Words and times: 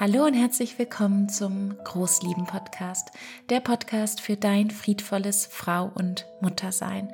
Hallo 0.00 0.24
und 0.24 0.32
herzlich 0.32 0.78
willkommen 0.78 1.28
zum 1.28 1.76
Großlieben 1.84 2.46
Podcast, 2.46 3.10
der 3.50 3.60
Podcast 3.60 4.22
für 4.22 4.34
dein 4.34 4.70
friedvolles 4.70 5.44
Frau 5.44 5.92
und 5.94 6.24
Muttersein. 6.40 7.12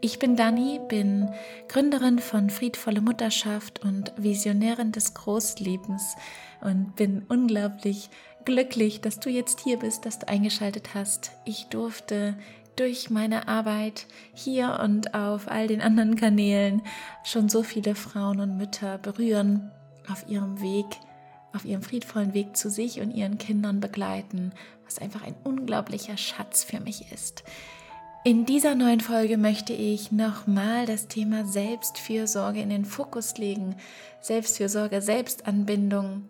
Ich 0.00 0.20
bin 0.20 0.36
Dani, 0.36 0.78
bin 0.88 1.30
Gründerin 1.66 2.20
von 2.20 2.48
Friedvolle 2.48 3.00
Mutterschaft 3.00 3.84
und 3.84 4.12
Visionärin 4.16 4.92
des 4.92 5.14
Großlebens 5.14 6.14
und 6.60 6.94
bin 6.94 7.24
unglaublich 7.28 8.08
glücklich, 8.44 9.00
dass 9.00 9.18
du 9.18 9.30
jetzt 9.30 9.58
hier 9.58 9.80
bist, 9.80 10.06
dass 10.06 10.20
du 10.20 10.28
eingeschaltet 10.28 10.94
hast. 10.94 11.32
Ich 11.44 11.66
durfte 11.70 12.38
durch 12.76 13.10
meine 13.10 13.48
Arbeit 13.48 14.06
hier 14.32 14.78
und 14.80 15.12
auf 15.12 15.50
all 15.50 15.66
den 15.66 15.80
anderen 15.80 16.14
Kanälen 16.14 16.82
schon 17.24 17.48
so 17.48 17.64
viele 17.64 17.96
Frauen 17.96 18.38
und 18.38 18.56
Mütter 18.56 18.96
berühren 18.98 19.72
auf 20.08 20.28
ihrem 20.28 20.60
Weg 20.60 20.86
auf 21.54 21.64
ihrem 21.64 21.82
friedvollen 21.82 22.34
Weg 22.34 22.56
zu 22.56 22.70
sich 22.70 23.00
und 23.00 23.10
ihren 23.10 23.38
Kindern 23.38 23.80
begleiten, 23.80 24.52
was 24.84 24.98
einfach 24.98 25.22
ein 25.22 25.34
unglaublicher 25.44 26.16
Schatz 26.16 26.64
für 26.64 26.80
mich 26.80 27.12
ist. 27.12 27.44
In 28.24 28.44
dieser 28.44 28.74
neuen 28.74 29.00
Folge 29.00 29.38
möchte 29.38 29.72
ich 29.72 30.12
nochmal 30.12 30.86
das 30.86 31.08
Thema 31.08 31.46
Selbstfürsorge 31.46 32.60
in 32.60 32.68
den 32.68 32.84
Fokus 32.84 33.38
legen. 33.38 33.76
Selbstfürsorge, 34.20 35.00
Selbstanbindung, 35.00 36.28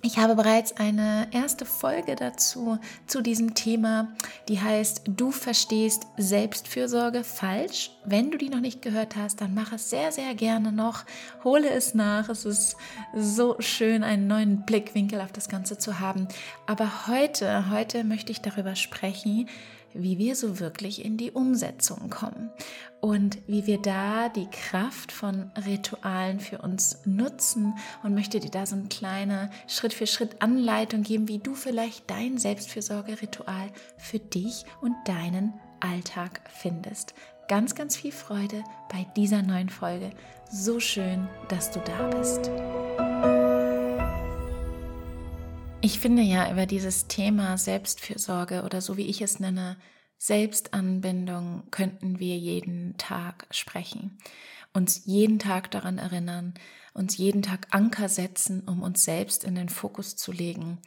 ich 0.00 0.18
habe 0.18 0.36
bereits 0.36 0.76
eine 0.76 1.26
erste 1.32 1.64
Folge 1.64 2.14
dazu, 2.14 2.78
zu 3.06 3.20
diesem 3.20 3.54
Thema, 3.54 4.08
die 4.48 4.60
heißt 4.60 5.02
Du 5.08 5.32
verstehst 5.32 6.06
Selbstfürsorge 6.16 7.24
falsch. 7.24 7.90
Wenn 8.04 8.30
du 8.30 8.38
die 8.38 8.48
noch 8.48 8.60
nicht 8.60 8.80
gehört 8.80 9.16
hast, 9.16 9.40
dann 9.40 9.54
mach 9.54 9.72
es 9.72 9.90
sehr, 9.90 10.12
sehr 10.12 10.34
gerne 10.36 10.70
noch. 10.70 11.04
Hole 11.42 11.68
es 11.68 11.94
nach. 11.94 12.28
Es 12.28 12.44
ist 12.44 12.76
so 13.14 13.56
schön, 13.58 14.04
einen 14.04 14.28
neuen 14.28 14.64
Blickwinkel 14.64 15.20
auf 15.20 15.32
das 15.32 15.48
Ganze 15.48 15.78
zu 15.78 15.98
haben. 15.98 16.28
Aber 16.66 17.08
heute, 17.08 17.70
heute 17.70 18.04
möchte 18.04 18.30
ich 18.30 18.40
darüber 18.40 18.76
sprechen, 18.76 19.48
wie 19.98 20.18
wir 20.18 20.36
so 20.36 20.60
wirklich 20.60 21.04
in 21.04 21.16
die 21.16 21.30
Umsetzung 21.30 22.10
kommen 22.10 22.50
und 23.00 23.38
wie 23.46 23.66
wir 23.66 23.78
da 23.78 24.28
die 24.28 24.48
Kraft 24.50 25.12
von 25.12 25.50
Ritualen 25.66 26.40
für 26.40 26.58
uns 26.58 27.00
nutzen 27.04 27.74
und 28.02 28.14
möchte 28.14 28.40
dir 28.40 28.50
da 28.50 28.66
so 28.66 28.76
eine 28.76 28.88
kleine 28.88 29.50
Schritt 29.66 29.92
für 29.92 30.06
Schritt 30.06 30.40
Anleitung 30.42 31.02
geben, 31.02 31.28
wie 31.28 31.38
du 31.38 31.54
vielleicht 31.54 32.10
dein 32.10 32.38
Selbstfürsorgeritual 32.38 33.70
für 33.96 34.18
dich 34.18 34.64
und 34.80 34.94
deinen 35.06 35.54
Alltag 35.80 36.40
findest. 36.48 37.14
Ganz, 37.48 37.74
ganz 37.74 37.96
viel 37.96 38.12
Freude 38.12 38.62
bei 38.90 39.06
dieser 39.16 39.42
neuen 39.42 39.70
Folge. 39.70 40.10
So 40.50 40.80
schön, 40.80 41.28
dass 41.48 41.70
du 41.70 41.80
da 41.80 42.08
bist. 42.08 42.50
Ich 45.80 46.00
finde 46.00 46.22
ja 46.22 46.50
über 46.50 46.66
dieses 46.66 47.06
Thema 47.06 47.56
Selbstfürsorge 47.56 48.64
oder 48.64 48.80
so 48.80 48.96
wie 48.96 49.06
ich 49.06 49.22
es 49.22 49.38
nenne, 49.38 49.76
Selbstanbindung 50.18 51.62
könnten 51.70 52.18
wir 52.18 52.36
jeden 52.36 52.96
Tag 52.96 53.46
sprechen, 53.52 54.18
uns 54.72 55.02
jeden 55.04 55.38
Tag 55.38 55.70
daran 55.70 55.98
erinnern, 55.98 56.54
uns 56.94 57.16
jeden 57.16 57.42
Tag 57.42 57.68
Anker 57.70 58.08
setzen, 58.08 58.62
um 58.66 58.82
uns 58.82 59.04
selbst 59.04 59.44
in 59.44 59.54
den 59.54 59.68
Fokus 59.68 60.16
zu 60.16 60.32
legen. 60.32 60.78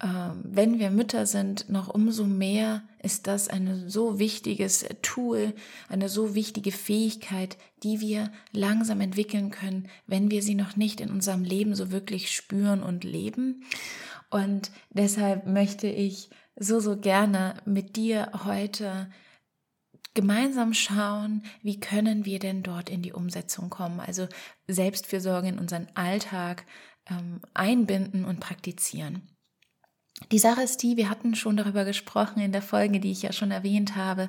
Ähm, 0.00 0.42
wenn 0.44 0.78
wir 0.78 0.90
Mütter 0.90 1.26
sind, 1.26 1.70
noch 1.70 1.88
umso 1.88 2.24
mehr 2.24 2.82
ist 3.02 3.26
das 3.26 3.48
ein 3.48 3.88
so 3.88 4.18
wichtiges 4.18 4.84
Tool, 5.02 5.54
eine 5.88 6.08
so 6.08 6.34
wichtige 6.34 6.70
Fähigkeit, 6.70 7.56
die 7.82 8.00
wir 8.00 8.30
langsam 8.52 9.00
entwickeln 9.00 9.50
können, 9.50 9.88
wenn 10.06 10.30
wir 10.30 10.42
sie 10.42 10.54
noch 10.54 10.76
nicht 10.76 11.00
in 11.00 11.10
unserem 11.10 11.42
Leben 11.42 11.74
so 11.74 11.90
wirklich 11.90 12.30
spüren 12.30 12.82
und 12.82 13.02
leben. 13.02 13.64
Und 14.30 14.70
deshalb 14.90 15.46
möchte 15.46 15.86
ich 15.86 16.30
so, 16.56 16.80
so 16.80 16.98
gerne 16.98 17.54
mit 17.64 17.96
dir 17.96 18.30
heute 18.44 19.10
gemeinsam 20.14 20.74
schauen, 20.74 21.44
wie 21.62 21.78
können 21.78 22.24
wir 22.24 22.38
denn 22.38 22.62
dort 22.62 22.90
in 22.90 23.02
die 23.02 23.12
Umsetzung 23.12 23.70
kommen, 23.70 24.00
also 24.00 24.26
Selbstfürsorge 24.66 25.48
in 25.48 25.58
unseren 25.58 25.86
Alltag 25.94 26.66
ähm, 27.08 27.40
einbinden 27.54 28.24
und 28.24 28.40
praktizieren. 28.40 29.37
Die 30.32 30.38
Sache 30.38 30.62
ist 30.62 30.82
die, 30.82 30.96
wir 30.96 31.08
hatten 31.08 31.34
schon 31.34 31.56
darüber 31.56 31.84
gesprochen 31.84 32.40
in 32.40 32.52
der 32.52 32.60
Folge, 32.60 33.00
die 33.00 33.12
ich 33.12 33.22
ja 33.22 33.32
schon 33.32 33.50
erwähnt 33.50 33.96
habe, 33.96 34.28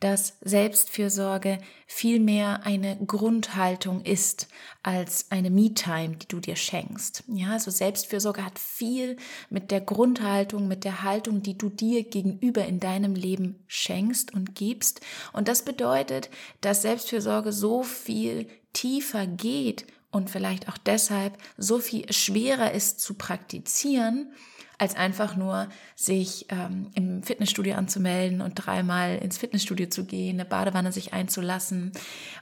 dass 0.00 0.38
Selbstfürsorge 0.40 1.58
vielmehr 1.86 2.64
eine 2.64 2.96
Grundhaltung 3.04 4.02
ist 4.02 4.48
als 4.82 5.30
eine 5.30 5.50
Me-Time, 5.50 6.16
die 6.16 6.28
du 6.28 6.40
dir 6.40 6.56
schenkst. 6.56 7.24
Ja, 7.26 7.50
also 7.50 7.70
Selbstfürsorge 7.70 8.44
hat 8.44 8.58
viel 8.58 9.16
mit 9.50 9.70
der 9.70 9.80
Grundhaltung, 9.80 10.68
mit 10.68 10.84
der 10.84 11.02
Haltung, 11.02 11.42
die 11.42 11.58
du 11.58 11.68
dir 11.68 12.04
gegenüber 12.04 12.64
in 12.64 12.80
deinem 12.80 13.14
Leben 13.14 13.64
schenkst 13.66 14.32
und 14.32 14.54
gibst. 14.54 15.00
Und 15.32 15.48
das 15.48 15.64
bedeutet, 15.64 16.30
dass 16.60 16.82
Selbstfürsorge 16.82 17.52
so 17.52 17.82
viel 17.82 18.46
tiefer 18.72 19.26
geht 19.26 19.84
und 20.10 20.30
vielleicht 20.30 20.68
auch 20.68 20.78
deshalb 20.78 21.36
so 21.58 21.80
viel 21.80 22.10
schwerer 22.12 22.72
ist 22.72 23.00
zu 23.00 23.14
praktizieren, 23.14 24.32
als 24.78 24.96
einfach 24.96 25.36
nur 25.36 25.68
sich 25.94 26.46
ähm, 26.50 26.90
im 26.94 27.22
Fitnessstudio 27.22 27.74
anzumelden 27.74 28.40
und 28.40 28.54
dreimal 28.54 29.16
ins 29.18 29.38
Fitnessstudio 29.38 29.88
zu 29.88 30.04
gehen, 30.04 30.36
eine 30.36 30.48
Badewanne 30.48 30.92
sich 30.92 31.12
einzulassen 31.12 31.92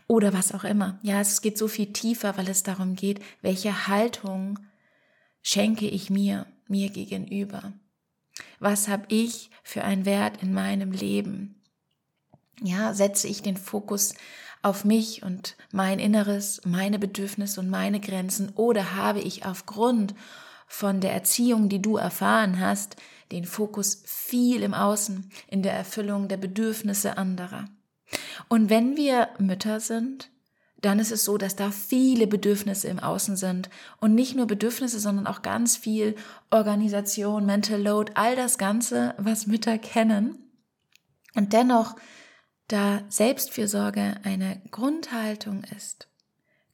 oder 0.07 0.33
was 0.33 0.53
auch 0.53 0.65
immer. 0.65 0.99
Ja, 1.03 1.21
es 1.21 1.43
geht 1.43 1.59
so 1.59 1.69
viel 1.69 1.93
tiefer, 1.93 2.37
weil 2.37 2.49
es 2.49 2.63
darum 2.63 2.97
geht, 2.97 3.21
welche 3.43 3.87
Haltung 3.87 4.59
schenke 5.43 5.87
ich 5.87 6.09
mir, 6.09 6.47
mir 6.69 6.89
gegenüber. 6.91 7.73
Was 8.61 8.89
habe 8.89 9.05
ich 9.09 9.51
für 9.63 9.85
einen 9.85 10.07
Wert 10.07 10.43
in 10.43 10.53
meinem 10.53 10.93
Leben? 10.93 11.61
Ja, 12.63 12.95
setze 12.95 13.29
ich 13.29 13.43
den 13.43 13.57
Fokus 13.57 14.15
auf 14.63 14.85
mich 14.85 15.23
und 15.23 15.57
mein 15.73 15.99
Inneres, 15.99 16.61
meine 16.65 16.99
Bedürfnisse 16.99 17.61
und 17.61 17.69
meine 17.69 18.01
Grenzen 18.01 18.51
oder 18.55 18.95
habe 18.95 19.21
ich 19.21 19.45
aufgrund 19.45 20.15
von 20.73 21.01
der 21.01 21.13
Erziehung, 21.13 21.69
die 21.69 21.83
du 21.83 21.99
erfahren 21.99 22.59
hast, 22.59 22.97
den 23.31 23.45
Fokus 23.45 24.03
viel 24.07 24.63
im 24.63 24.73
Außen, 24.73 25.31
in 25.49 25.63
der 25.63 25.75
Erfüllung 25.75 26.29
der 26.29 26.39
Bedürfnisse 26.39 27.19
anderer. 27.19 27.67
Und 28.49 28.71
wenn 28.71 28.97
wir 28.97 29.29
Mütter 29.39 29.81
sind, 29.81 30.31
dann 30.81 30.99
ist 30.99 31.13
es 31.13 31.27
so, 31.27 31.37
dass 31.37 31.57
da 31.57 31.71
viele 31.71 32.27
Bedürfnisse 32.27 32.89
im 32.89 33.01
Außen 33.01 33.37
sind 33.37 33.69
und 34.01 34.15
nicht 34.15 34.35
nur 34.35 34.47
Bedürfnisse, 34.47 34.99
sondern 34.99 35.27
auch 35.27 35.43
ganz 35.43 35.77
viel 35.77 36.17
Organisation, 36.51 37.45
Mental 37.45 37.81
Load, 37.81 38.13
all 38.15 38.35
das 38.35 38.57
Ganze, 38.57 39.15
was 39.19 39.47
Mütter 39.47 39.77
kennen. 39.77 40.39
Und 41.35 41.53
dennoch, 41.53 41.97
da 42.69 43.03
Selbstfürsorge 43.11 44.15
eine 44.25 44.63
Grundhaltung 44.71 45.65
ist, 45.77 46.09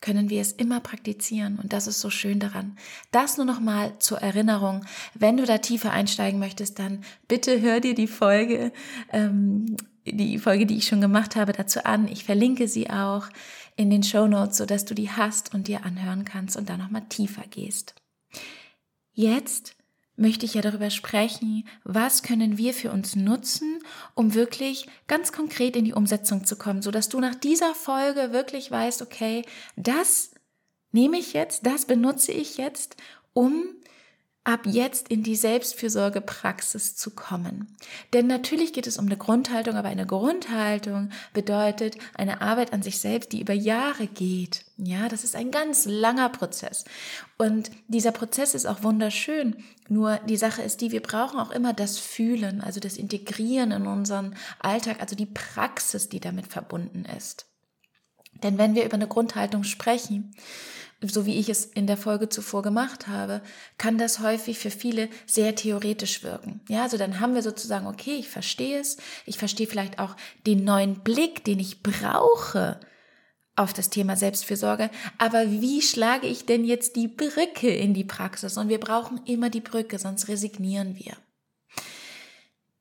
können 0.00 0.30
wir 0.30 0.40
es 0.40 0.52
immer 0.52 0.80
praktizieren 0.80 1.58
und 1.58 1.72
das 1.72 1.86
ist 1.86 2.00
so 2.00 2.10
schön 2.10 2.38
daran. 2.38 2.76
Das 3.10 3.36
nur 3.36 3.46
noch 3.46 3.60
mal 3.60 3.98
zur 3.98 4.18
Erinnerung. 4.18 4.84
Wenn 5.14 5.36
du 5.36 5.44
da 5.44 5.58
tiefer 5.58 5.92
einsteigen 5.92 6.38
möchtest, 6.38 6.78
dann 6.78 7.02
bitte 7.26 7.60
hör 7.60 7.80
dir 7.80 7.94
die 7.94 8.06
Folge, 8.06 8.72
ähm, 9.12 9.76
die 10.04 10.38
Folge, 10.38 10.66
die 10.66 10.76
ich 10.76 10.86
schon 10.86 11.00
gemacht 11.00 11.36
habe, 11.36 11.52
dazu 11.52 11.84
an. 11.84 12.08
Ich 12.08 12.24
verlinke 12.24 12.68
sie 12.68 12.90
auch 12.90 13.28
in 13.76 13.90
den 13.90 14.02
Show 14.02 14.26
Notes, 14.26 14.56
so 14.56 14.66
dass 14.66 14.84
du 14.84 14.94
die 14.94 15.10
hast 15.10 15.54
und 15.54 15.68
dir 15.68 15.84
anhören 15.84 16.24
kannst 16.24 16.56
und 16.56 16.68
da 16.68 16.76
noch 16.76 16.90
mal 16.90 17.02
tiefer 17.08 17.44
gehst. 17.50 17.94
Jetzt 19.12 19.77
möchte 20.18 20.44
ich 20.44 20.54
ja 20.54 20.60
darüber 20.60 20.90
sprechen, 20.90 21.66
was 21.84 22.22
können 22.22 22.58
wir 22.58 22.74
für 22.74 22.90
uns 22.90 23.16
nutzen, 23.16 23.78
um 24.14 24.34
wirklich 24.34 24.86
ganz 25.06 25.32
konkret 25.32 25.76
in 25.76 25.84
die 25.84 25.92
Umsetzung 25.92 26.44
zu 26.44 26.56
kommen, 26.56 26.82
so 26.82 26.90
dass 26.90 27.08
du 27.08 27.20
nach 27.20 27.34
dieser 27.34 27.74
Folge 27.74 28.32
wirklich 28.32 28.70
weißt, 28.70 29.02
okay, 29.02 29.44
das 29.76 30.32
nehme 30.92 31.18
ich 31.18 31.32
jetzt, 31.32 31.66
das 31.66 31.86
benutze 31.86 32.32
ich 32.32 32.56
jetzt, 32.56 32.96
um 33.32 33.64
ab 34.48 34.60
jetzt 34.64 35.08
in 35.08 35.22
die 35.22 35.36
Selbstfürsorgepraxis 35.36 36.96
zu 36.96 37.10
kommen. 37.10 37.76
Denn 38.14 38.26
natürlich 38.26 38.72
geht 38.72 38.86
es 38.86 38.96
um 38.96 39.04
eine 39.04 39.18
Grundhaltung, 39.18 39.76
aber 39.76 39.88
eine 39.88 40.06
Grundhaltung 40.06 41.10
bedeutet 41.34 41.98
eine 42.14 42.40
Arbeit 42.40 42.72
an 42.72 42.82
sich 42.82 42.98
selbst, 42.98 43.32
die 43.32 43.42
über 43.42 43.52
Jahre 43.52 44.06
geht. 44.06 44.64
Ja, 44.78 45.10
das 45.10 45.22
ist 45.22 45.36
ein 45.36 45.50
ganz 45.50 45.84
langer 45.84 46.30
Prozess. 46.30 46.84
Und 47.36 47.70
dieser 47.88 48.10
Prozess 48.10 48.54
ist 48.54 48.64
auch 48.64 48.82
wunderschön. 48.82 49.54
Nur 49.90 50.16
die 50.26 50.38
Sache 50.38 50.62
ist 50.62 50.80
die, 50.80 50.92
wir 50.92 51.02
brauchen 51.02 51.38
auch 51.38 51.50
immer 51.50 51.74
das 51.74 51.98
Fühlen, 51.98 52.62
also 52.62 52.80
das 52.80 52.96
Integrieren 52.96 53.70
in 53.70 53.86
unseren 53.86 54.34
Alltag, 54.60 55.02
also 55.02 55.14
die 55.14 55.26
Praxis, 55.26 56.08
die 56.08 56.20
damit 56.20 56.46
verbunden 56.46 57.04
ist. 57.04 57.44
Denn 58.42 58.56
wenn 58.56 58.74
wir 58.74 58.86
über 58.86 58.94
eine 58.94 59.08
Grundhaltung 59.08 59.64
sprechen, 59.64 60.34
so 61.00 61.26
wie 61.26 61.38
ich 61.38 61.48
es 61.48 61.64
in 61.64 61.86
der 61.86 61.96
Folge 61.96 62.28
zuvor 62.28 62.62
gemacht 62.62 63.06
habe, 63.06 63.40
kann 63.76 63.98
das 63.98 64.18
häufig 64.18 64.58
für 64.58 64.70
viele 64.70 65.08
sehr 65.26 65.54
theoretisch 65.54 66.24
wirken. 66.24 66.60
Ja, 66.68 66.82
also 66.82 66.96
dann 66.96 67.20
haben 67.20 67.34
wir 67.34 67.42
sozusagen, 67.42 67.86
okay, 67.86 68.16
ich 68.16 68.28
verstehe 68.28 68.80
es, 68.80 68.96
ich 69.24 69.38
verstehe 69.38 69.68
vielleicht 69.68 70.00
auch 70.00 70.16
den 70.46 70.64
neuen 70.64 71.00
Blick, 71.00 71.44
den 71.44 71.60
ich 71.60 71.82
brauche 71.82 72.80
auf 73.54 73.72
das 73.72 73.90
Thema 73.90 74.16
Selbstfürsorge. 74.16 74.90
Aber 75.18 75.50
wie 75.50 75.82
schlage 75.82 76.26
ich 76.26 76.46
denn 76.46 76.64
jetzt 76.64 76.96
die 76.96 77.08
Brücke 77.08 77.68
in 77.68 77.94
die 77.94 78.04
Praxis? 78.04 78.56
Und 78.56 78.68
wir 78.68 78.78
brauchen 78.78 79.20
immer 79.24 79.50
die 79.50 79.60
Brücke, 79.60 79.98
sonst 79.98 80.28
resignieren 80.28 80.96
wir. 80.96 81.16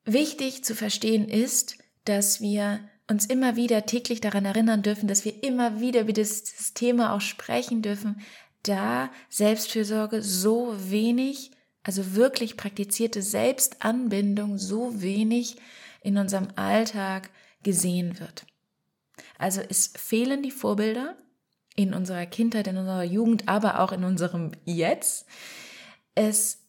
Wichtig 0.06 0.64
zu 0.64 0.74
verstehen 0.74 1.28
ist, 1.28 1.78
dass 2.06 2.42
wir 2.42 2.80
uns 3.10 3.26
immer 3.26 3.56
wieder 3.56 3.86
täglich 3.86 4.22
daran 4.22 4.46
erinnern 4.46 4.82
dürfen, 4.82 5.08
dass 5.08 5.26
wir 5.26 5.44
immer 5.44 5.80
wieder 5.80 6.02
über 6.02 6.14
das 6.14 6.74
Thema 6.74 7.14
auch 7.14 7.22
sprechen 7.22 7.82
dürfen, 7.82 8.22
da 8.64 9.10
Selbstfürsorge 9.30 10.22
so 10.22 10.76
wenig, 10.90 11.52
also 11.84 12.16
wirklich 12.16 12.58
praktizierte 12.58 13.22
Selbstanbindung 13.22 14.58
so 14.58 15.02
wenig 15.02 15.56
in 16.02 16.18
unserem 16.18 16.50
Alltag 16.56 17.30
gesehen 17.64 18.20
wird. 18.20 18.46
Also 19.38 19.62
es 19.68 19.88
fehlen 19.96 20.44
die 20.44 20.52
Vorbilder 20.52 21.16
in 21.76 21.94
unserer 21.94 22.26
Kindheit, 22.26 22.68
in 22.68 22.78
unserer 22.78 23.04
Jugend, 23.04 23.48
aber 23.48 23.80
auch 23.80 23.92
in 23.92 24.04
unserem 24.04 24.52
Jetzt. 24.66 25.26
Es 26.16 26.67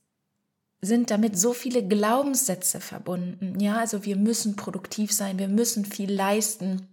sind 0.81 1.11
damit 1.11 1.39
so 1.39 1.53
viele 1.53 1.87
Glaubenssätze 1.87 2.81
verbunden. 2.81 3.59
Ja, 3.61 3.79
also 3.79 4.05
wir 4.05 4.17
müssen 4.17 4.57
produktiv 4.57 5.13
sein, 5.13 5.39
wir 5.39 5.49
müssen 5.49 5.85
viel 5.85 6.13
leisten. 6.13 6.87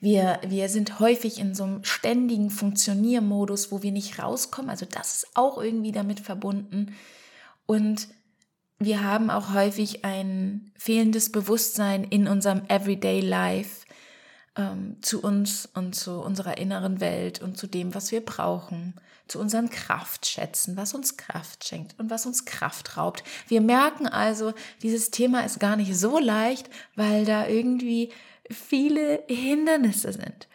Wir, 0.00 0.40
wir 0.46 0.68
sind 0.68 0.98
häufig 0.98 1.38
in 1.38 1.54
so 1.54 1.62
einem 1.62 1.84
ständigen 1.84 2.50
Funktioniermodus, 2.50 3.70
wo 3.70 3.82
wir 3.82 3.92
nicht 3.92 4.18
rauskommen. 4.18 4.70
Also 4.70 4.86
das 4.86 5.16
ist 5.16 5.26
auch 5.34 5.62
irgendwie 5.62 5.92
damit 5.92 6.20
verbunden. 6.20 6.94
Und 7.66 8.08
wir 8.78 9.04
haben 9.04 9.30
auch 9.30 9.52
häufig 9.52 10.04
ein 10.06 10.72
fehlendes 10.76 11.30
Bewusstsein 11.30 12.04
in 12.04 12.26
unserem 12.26 12.62
Everyday 12.68 13.20
Life 13.20 13.79
ähm, 14.60 14.96
zu 15.00 15.22
uns 15.22 15.68
und 15.74 15.94
zu 15.94 16.20
unserer 16.20 16.58
inneren 16.58 17.00
Welt 17.00 17.40
und 17.40 17.56
zu 17.56 17.66
dem, 17.66 17.94
was 17.94 18.12
wir 18.12 18.24
brauchen, 18.24 18.94
zu 19.26 19.38
unseren 19.38 19.70
Kraftschätzen, 19.70 20.76
was 20.76 20.92
uns 20.92 21.16
Kraft 21.16 21.64
schenkt 21.64 21.98
und 21.98 22.10
was 22.10 22.26
uns 22.26 22.44
Kraft 22.44 22.96
raubt. 22.96 23.22
Wir 23.48 23.60
merken 23.60 24.06
also, 24.06 24.52
dieses 24.82 25.10
Thema 25.10 25.44
ist 25.44 25.60
gar 25.60 25.76
nicht 25.76 25.96
so 25.96 26.18
leicht, 26.18 26.68
weil 26.96 27.24
da 27.24 27.46
irgendwie 27.46 28.10
viele 28.50 29.22
Hindernisse 29.28 30.12
sind. 30.12 30.48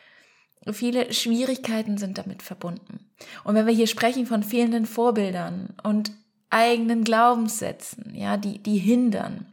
Viele 0.71 1.13
Schwierigkeiten 1.13 1.97
sind 1.97 2.17
damit 2.17 2.41
verbunden. 2.41 2.99
Und 3.43 3.55
wenn 3.55 3.67
wir 3.67 3.73
hier 3.73 3.87
sprechen 3.87 4.25
von 4.25 4.43
fehlenden 4.43 4.85
Vorbildern 4.85 5.73
und 5.83 6.11
eigenen 6.49 7.03
Glaubenssätzen, 7.03 8.13
ja, 8.15 8.37
die, 8.37 8.59
die 8.59 8.77
hindern, 8.77 9.45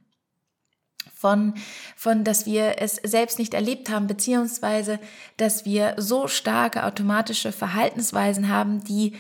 von, 1.23 1.55
von, 1.95 2.25
dass 2.25 2.47
wir 2.47 2.75
es 2.79 2.97
selbst 2.97 3.39
nicht 3.39 3.55
erlebt 3.55 3.89
haben, 3.91 4.09
beziehungsweise, 4.09 4.99
dass 5.37 5.65
wir 5.65 5.95
so 5.97 6.27
starke 6.27 6.83
automatische 6.83 7.53
Verhaltensweisen 7.53 8.49
haben, 8.49 8.83
die 8.83 9.17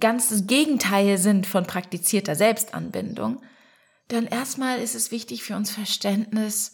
ganz 0.00 0.30
das 0.30 0.46
Gegenteil 0.46 1.18
sind 1.18 1.46
von 1.46 1.66
praktizierter 1.66 2.34
Selbstanbindung, 2.34 3.42
dann 4.08 4.26
erstmal 4.26 4.80
ist 4.80 4.94
es 4.94 5.10
wichtig 5.10 5.42
für 5.42 5.54
uns 5.54 5.70
Verständnis, 5.70 6.72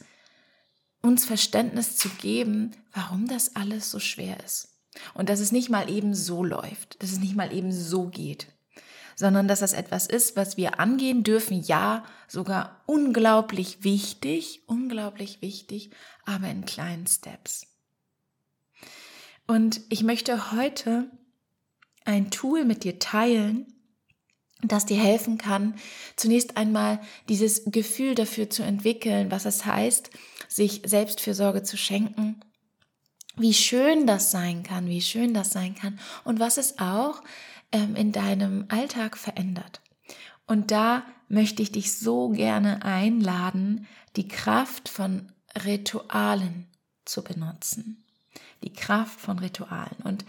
uns 1.03 1.25
Verständnis 1.25 1.97
zu 1.97 2.11
geben, 2.11 2.71
warum 2.93 3.27
das 3.27 3.57
alles 3.57 3.91
so 3.91 3.99
schwer 3.99 4.37
ist. 4.45 4.69
Und 5.15 5.29
dass 5.29 5.41
es 5.41 5.51
nicht 5.51 5.69
mal 5.69 5.91
eben 5.91 6.15
so 6.15 6.45
läuft, 6.45 7.03
dass 7.03 7.11
es 7.11 7.19
nicht 7.19 7.35
mal 7.35 7.53
eben 7.53 7.73
so 7.73 8.07
geht 8.07 8.47
sondern 9.21 9.49
dass 9.49 9.61
das 9.61 9.75
etwas 9.75 10.07
ist, 10.07 10.35
was 10.35 10.57
wir 10.57 10.81
angehen 10.81 11.25
dürfen, 11.25 11.63
ja, 11.63 12.05
sogar 12.27 12.81
unglaublich 12.87 13.85
wichtig, 13.85 14.63
unglaublich 14.67 15.43
wichtig, 15.43 15.91
aber 16.25 16.49
in 16.49 16.65
kleinen 16.65 17.07
Steps. 17.07 17.67
Und 19.47 19.83
ich 19.91 20.03
möchte 20.03 20.53
heute 20.53 21.11
ein 22.07 22.31
Tool 22.31 22.65
mit 22.65 22.83
dir 22.83 22.99
teilen, 22.99 23.67
das 24.63 24.87
dir 24.87 24.97
helfen 24.97 25.37
kann, 25.37 25.75
zunächst 26.17 26.57
einmal 26.57 26.99
dieses 27.29 27.65
Gefühl 27.67 28.15
dafür 28.15 28.49
zu 28.49 28.63
entwickeln, 28.63 29.31
was 29.31 29.45
es 29.45 29.67
heißt, 29.67 30.09
sich 30.49 30.81
Selbstfürsorge 30.87 31.63
zu 31.63 31.77
schenken, 31.77 32.41
wie 33.37 33.53
schön 33.53 34.07
das 34.07 34.31
sein 34.31 34.63
kann, 34.63 34.89
wie 34.89 35.03
schön 35.03 35.35
das 35.35 35.53
sein 35.53 35.75
kann 35.75 36.01
und 36.25 36.41
was 36.41 36.57
es 36.57 36.79
auch 36.79 37.21
ähm, 37.73 37.97
in 37.97 38.13
deinem 38.13 38.67
Alltag 38.69 39.17
verändert. 39.17 39.81
Und 40.47 40.71
da 40.71 41.05
möchte 41.29 41.63
ich 41.63 41.73
dich 41.73 41.97
so 41.97 42.31
gerne 42.31 42.85
einladen, 42.85 43.87
die 44.17 44.27
Kraft 44.27 44.89
von 44.89 45.31
Ritualen 45.65 46.67
zu 47.05 47.23
benutzen. 47.23 48.05
Die 48.63 48.73
Kraft 48.73 49.21
von 49.21 49.39
Ritualen. 49.39 49.97
Und 50.05 50.25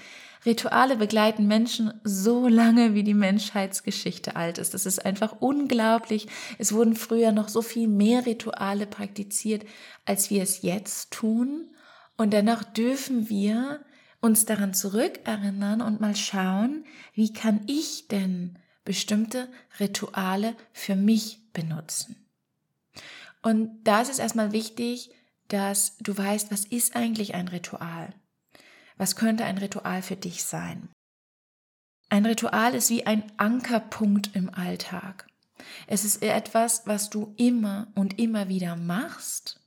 Rituale 0.46 0.96
begleiten 0.96 1.48
Menschen 1.48 1.94
so 2.04 2.48
lange, 2.48 2.94
wie 2.94 3.04
die 3.04 3.14
Menschheitsgeschichte 3.14 4.36
alt 4.36 4.58
ist. 4.58 4.74
Das 4.74 4.86
ist 4.86 5.06
einfach 5.06 5.36
unglaublich. 5.40 6.28
Es 6.58 6.74
wurden 6.74 6.96
früher 6.96 7.32
noch 7.32 7.50
so 7.50 7.62
viel 7.62 7.88
mehr 7.88 8.26
Rituale 8.26 8.88
praktiziert, 8.88 9.66
als 10.06 10.30
wir 10.30 10.42
es 10.42 10.62
jetzt 10.62 11.12
tun. 11.12 11.70
Und 12.18 12.32
dennoch 12.32 12.64
dürfen 12.64 13.30
wir 13.30 13.82
uns 14.22 14.46
daran 14.46 14.74
zurückerinnern 14.74 15.82
und 15.82 16.00
mal 16.00 16.16
schauen, 16.16 16.86
wie 17.14 17.34
kann 17.34 17.62
ich 17.68 18.08
denn 18.08 18.58
bestimmte 18.84 19.50
Rituale 19.80 20.56
für 20.74 20.96
mich 20.96 21.40
benutzen. 21.54 22.16
Und 23.42 23.84
da 23.84 24.02
ist 24.02 24.10
es 24.12 24.20
erstmal 24.20 24.52
wichtig, 24.52 25.12
dass 25.48 25.98
du 25.98 26.18
weißt, 26.18 26.52
was 26.52 26.66
ist 26.66 26.96
eigentlich 26.96 27.34
ein 27.34 27.48
Ritual? 27.48 28.14
Was 28.98 29.16
könnte 29.16 29.46
ein 29.46 29.58
Ritual 29.58 30.02
für 30.02 30.16
dich 30.16 30.44
sein? 30.44 30.90
Ein 32.10 32.26
Ritual 32.26 32.76
ist 32.76 32.90
wie 32.90 33.06
ein 33.06 33.24
Ankerpunkt 33.38 34.36
im 34.36 34.54
Alltag. 34.54 35.28
Es 35.88 36.06
ist 36.06 36.22
etwas, 36.22 36.86
was 36.86 37.10
du 37.10 37.34
immer 37.38 37.88
und 37.96 38.20
immer 38.20 38.48
wieder 38.48 38.76
machst. 38.76 39.60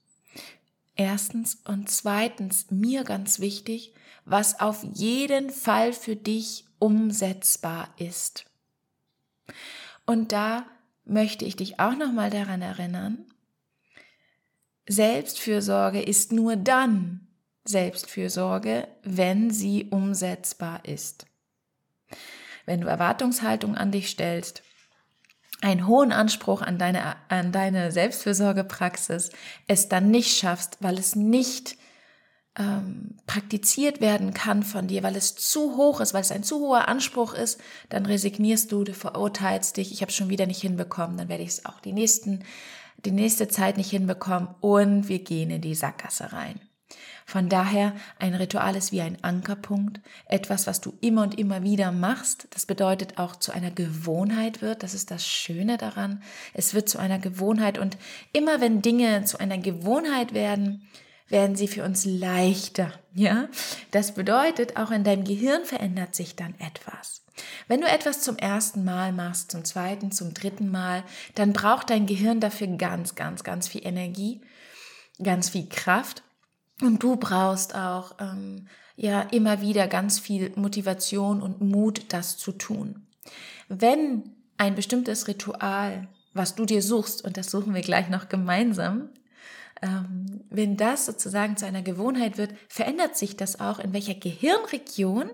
Erstens 0.96 1.56
und 1.64 1.90
zweitens, 1.90 2.70
mir 2.70 3.04
ganz 3.04 3.40
wichtig, 3.40 3.92
was 4.24 4.60
auf 4.60 4.84
jeden 4.94 5.50
Fall 5.50 5.92
für 5.92 6.16
dich 6.16 6.66
umsetzbar 6.78 7.92
ist. 7.98 8.46
Und 10.06 10.32
da 10.32 10.66
möchte 11.04 11.44
ich 11.44 11.56
dich 11.56 11.80
auch 11.80 11.96
noch 11.96 12.12
mal 12.12 12.30
daran 12.30 12.62
erinnern, 12.62 13.26
Selbstfürsorge 14.86 16.02
ist 16.02 16.30
nur 16.30 16.56
dann 16.56 17.26
Selbstfürsorge, 17.64 18.86
wenn 19.02 19.50
sie 19.50 19.88
umsetzbar 19.90 20.84
ist. 20.84 21.26
Wenn 22.66 22.82
du 22.82 22.88
Erwartungshaltung 22.88 23.74
an 23.74 23.90
dich 23.90 24.08
stellst, 24.08 24.62
einen 25.64 25.86
hohen 25.86 26.12
Anspruch 26.12 26.60
an 26.60 26.76
deine, 26.76 27.16
an 27.28 27.50
deine 27.50 27.90
Selbstfürsorgepraxis, 27.90 29.30
es 29.66 29.88
dann 29.88 30.10
nicht 30.10 30.36
schaffst, 30.36 30.76
weil 30.80 30.98
es 30.98 31.16
nicht 31.16 31.78
ähm, 32.58 33.16
praktiziert 33.26 34.02
werden 34.02 34.34
kann 34.34 34.62
von 34.62 34.88
dir, 34.88 35.02
weil 35.02 35.16
es 35.16 35.34
zu 35.36 35.78
hoch 35.78 36.00
ist, 36.00 36.12
weil 36.12 36.20
es 36.20 36.32
ein 36.32 36.42
zu 36.44 36.60
hoher 36.60 36.86
Anspruch 36.86 37.32
ist, 37.32 37.58
dann 37.88 38.04
resignierst 38.04 38.70
du, 38.70 38.84
du 38.84 38.92
verurteilst 38.92 39.78
dich, 39.78 39.90
ich 39.90 40.02
habe 40.02 40.12
schon 40.12 40.28
wieder 40.28 40.44
nicht 40.44 40.60
hinbekommen, 40.60 41.16
dann 41.16 41.30
werde 41.30 41.42
ich 41.42 41.48
es 41.48 41.64
auch 41.64 41.80
die 41.80 41.94
nächsten, 41.94 42.44
die 42.98 43.10
nächste 43.10 43.48
Zeit 43.48 43.78
nicht 43.78 43.90
hinbekommen 43.90 44.50
und 44.60 45.08
wir 45.08 45.20
gehen 45.20 45.50
in 45.50 45.62
die 45.62 45.74
Sackgasse 45.74 46.34
rein. 46.34 46.60
Von 47.26 47.48
daher, 47.48 47.94
ein 48.18 48.34
Ritual 48.34 48.76
ist 48.76 48.92
wie 48.92 49.00
ein 49.00 49.22
Ankerpunkt, 49.22 50.00
etwas, 50.26 50.66
was 50.66 50.80
du 50.80 50.92
immer 51.00 51.22
und 51.22 51.38
immer 51.38 51.62
wieder 51.62 51.92
machst. 51.92 52.48
Das 52.50 52.66
bedeutet 52.66 53.18
auch 53.18 53.36
zu 53.36 53.52
einer 53.52 53.70
Gewohnheit 53.70 54.62
wird. 54.62 54.82
Das 54.82 54.94
ist 54.94 55.10
das 55.10 55.26
Schöne 55.26 55.78
daran. 55.78 56.22
Es 56.52 56.74
wird 56.74 56.88
zu 56.88 56.98
einer 56.98 57.18
Gewohnheit 57.18 57.78
und 57.78 57.96
immer 58.32 58.60
wenn 58.60 58.82
Dinge 58.82 59.24
zu 59.24 59.38
einer 59.38 59.58
Gewohnheit 59.58 60.34
werden, 60.34 60.88
werden 61.28 61.56
sie 61.56 61.68
für 61.68 61.84
uns 61.84 62.04
leichter. 62.04 62.92
Ja, 63.14 63.48
das 63.90 64.12
bedeutet, 64.14 64.76
auch 64.76 64.90
in 64.90 65.04
deinem 65.04 65.24
Gehirn 65.24 65.64
verändert 65.64 66.14
sich 66.14 66.36
dann 66.36 66.54
etwas. 66.58 67.22
Wenn 67.66 67.80
du 67.80 67.88
etwas 67.88 68.20
zum 68.20 68.36
ersten 68.36 68.84
Mal 68.84 69.12
machst, 69.12 69.50
zum 69.50 69.64
zweiten, 69.64 70.12
zum 70.12 70.34
dritten 70.34 70.70
Mal, 70.70 71.02
dann 71.34 71.52
braucht 71.52 71.90
dein 71.90 72.06
Gehirn 72.06 72.40
dafür 72.40 72.66
ganz, 72.66 73.14
ganz, 73.14 73.42
ganz 73.42 73.68
viel 73.68 73.86
Energie, 73.86 74.40
ganz 75.22 75.50
viel 75.50 75.68
Kraft. 75.68 76.22
Und 76.84 77.02
du 77.02 77.16
brauchst 77.16 77.74
auch 77.74 78.16
ähm, 78.20 78.66
ja 78.96 79.22
immer 79.22 79.60
wieder 79.60 79.88
ganz 79.88 80.18
viel 80.18 80.52
Motivation 80.56 81.40
und 81.40 81.60
Mut, 81.60 82.12
das 82.12 82.36
zu 82.36 82.52
tun. 82.52 83.06
Wenn 83.68 84.34
ein 84.58 84.74
bestimmtes 84.74 85.26
Ritual, 85.26 86.08
was 86.34 86.54
du 86.54 86.66
dir 86.66 86.82
suchst, 86.82 87.24
und 87.24 87.36
das 87.36 87.50
suchen 87.50 87.74
wir 87.74 87.80
gleich 87.80 88.10
noch 88.10 88.28
gemeinsam, 88.28 89.08
ähm, 89.82 90.44
wenn 90.50 90.76
das 90.76 91.06
sozusagen 91.06 91.56
zu 91.56 91.66
einer 91.66 91.82
Gewohnheit 91.82 92.38
wird, 92.38 92.52
verändert 92.68 93.16
sich 93.16 93.36
das 93.36 93.60
auch, 93.60 93.78
in 93.78 93.92
welcher 93.92 94.14
Gehirnregion 94.14 95.30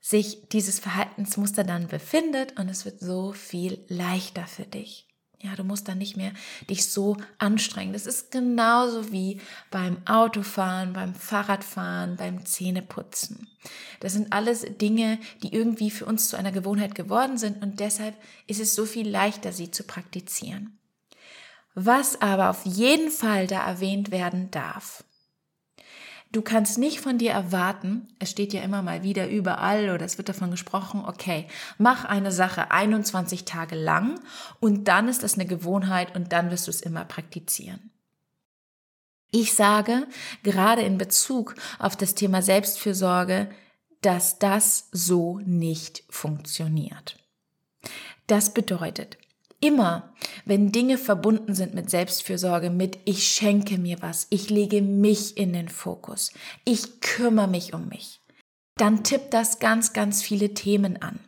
sich 0.00 0.48
dieses 0.50 0.80
Verhaltensmuster 0.80 1.64
dann 1.64 1.88
befindet 1.88 2.60
und 2.60 2.68
es 2.68 2.84
wird 2.84 3.00
so 3.00 3.32
viel 3.32 3.78
leichter 3.88 4.46
für 4.46 4.64
dich. 4.64 5.08
Ja, 5.44 5.54
du 5.56 5.62
musst 5.62 5.88
dann 5.88 5.98
nicht 5.98 6.16
mehr 6.16 6.32
dich 6.70 6.90
so 6.90 7.18
anstrengen. 7.36 7.92
Das 7.92 8.06
ist 8.06 8.30
genauso 8.30 9.12
wie 9.12 9.42
beim 9.70 9.98
Autofahren, 10.06 10.94
beim 10.94 11.14
Fahrradfahren, 11.14 12.16
beim 12.16 12.46
Zähneputzen. 12.46 13.46
Das 14.00 14.14
sind 14.14 14.32
alles 14.32 14.64
Dinge, 14.80 15.18
die 15.42 15.54
irgendwie 15.54 15.90
für 15.90 16.06
uns 16.06 16.30
zu 16.30 16.36
einer 16.38 16.50
Gewohnheit 16.50 16.94
geworden 16.94 17.36
sind 17.36 17.62
und 17.62 17.78
deshalb 17.78 18.14
ist 18.46 18.58
es 18.58 18.74
so 18.74 18.86
viel 18.86 19.06
leichter, 19.06 19.52
sie 19.52 19.70
zu 19.70 19.84
praktizieren. 19.84 20.78
Was 21.74 22.22
aber 22.22 22.48
auf 22.48 22.64
jeden 22.64 23.10
Fall 23.10 23.46
da 23.46 23.66
erwähnt 23.66 24.10
werden 24.10 24.50
darf, 24.50 25.04
Du 26.34 26.42
kannst 26.42 26.78
nicht 26.78 27.00
von 27.00 27.16
dir 27.16 27.30
erwarten, 27.30 28.08
es 28.18 28.28
steht 28.28 28.52
ja 28.52 28.62
immer 28.62 28.82
mal 28.82 29.04
wieder 29.04 29.28
überall 29.28 29.90
oder 29.90 30.04
es 30.04 30.18
wird 30.18 30.28
davon 30.28 30.50
gesprochen, 30.50 31.04
okay, 31.06 31.46
mach 31.78 32.04
eine 32.04 32.32
Sache 32.32 32.72
21 32.72 33.44
Tage 33.44 33.76
lang 33.76 34.18
und 34.58 34.88
dann 34.88 35.06
ist 35.06 35.22
das 35.22 35.34
eine 35.34 35.46
Gewohnheit 35.46 36.16
und 36.16 36.32
dann 36.32 36.50
wirst 36.50 36.66
du 36.66 36.72
es 36.72 36.80
immer 36.80 37.04
praktizieren. 37.04 37.92
Ich 39.30 39.54
sage, 39.54 40.08
gerade 40.42 40.82
in 40.82 40.98
Bezug 40.98 41.54
auf 41.78 41.94
das 41.94 42.16
Thema 42.16 42.42
Selbstfürsorge, 42.42 43.48
dass 44.00 44.40
das 44.40 44.88
so 44.90 45.38
nicht 45.44 46.02
funktioniert. 46.10 47.16
Das 48.26 48.52
bedeutet, 48.52 49.18
Immer, 49.64 50.12
wenn 50.44 50.72
Dinge 50.72 50.98
verbunden 50.98 51.54
sind 51.54 51.72
mit 51.72 51.88
Selbstfürsorge, 51.88 52.68
mit 52.68 52.98
ich 53.06 53.26
schenke 53.26 53.78
mir 53.78 53.96
was, 54.02 54.26
ich 54.28 54.50
lege 54.50 54.82
mich 54.82 55.38
in 55.38 55.54
den 55.54 55.70
Fokus, 55.70 56.32
ich 56.66 57.00
kümmere 57.00 57.48
mich 57.48 57.72
um 57.72 57.88
mich, 57.88 58.20
dann 58.76 59.04
tippt 59.04 59.32
das 59.32 59.60
ganz, 59.60 59.94
ganz 59.94 60.20
viele 60.20 60.52
Themen 60.52 61.00
an. 61.00 61.18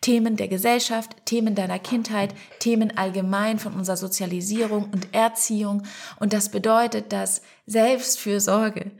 Themen 0.00 0.36
der 0.36 0.48
Gesellschaft, 0.48 1.26
Themen 1.26 1.54
deiner 1.54 1.78
Kindheit, 1.78 2.34
Themen 2.60 2.96
allgemein 2.96 3.58
von 3.58 3.74
unserer 3.74 3.98
Sozialisierung 3.98 4.88
und 4.90 5.14
Erziehung. 5.14 5.82
Und 6.18 6.32
das 6.32 6.48
bedeutet, 6.48 7.12
dass 7.12 7.42
Selbstfürsorge 7.66 8.90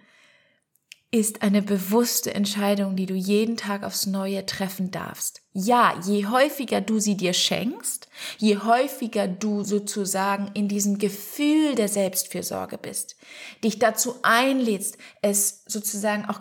ist 1.19 1.43
eine 1.43 1.63
bewusste 1.63 2.35
Entscheidung, 2.35 2.97
die 2.97 3.07
du 3.07 3.15
jeden 3.15 3.57
Tag 3.57 3.83
aufs 3.83 4.07
Neue 4.07 4.45
treffen 4.45 4.91
darfst. 4.91 5.43
Ja, 5.53 5.99
je 6.05 6.27
häufiger 6.27 6.81
du 6.81 6.99
sie 6.99 7.17
dir 7.17 7.33
schenkst, 7.33 8.09
je 8.39 8.59
häufiger 8.59 9.27
du 9.27 9.65
sozusagen 9.65 10.51
in 10.55 10.69
diesem 10.69 10.99
Gefühl 10.99 11.75
der 11.75 11.89
Selbstfürsorge 11.89 12.77
bist, 12.77 13.17
dich 13.65 13.79
dazu 13.79 14.17
einlädst, 14.23 14.99
es 15.23 15.63
sozusagen 15.67 16.27
auch, 16.27 16.41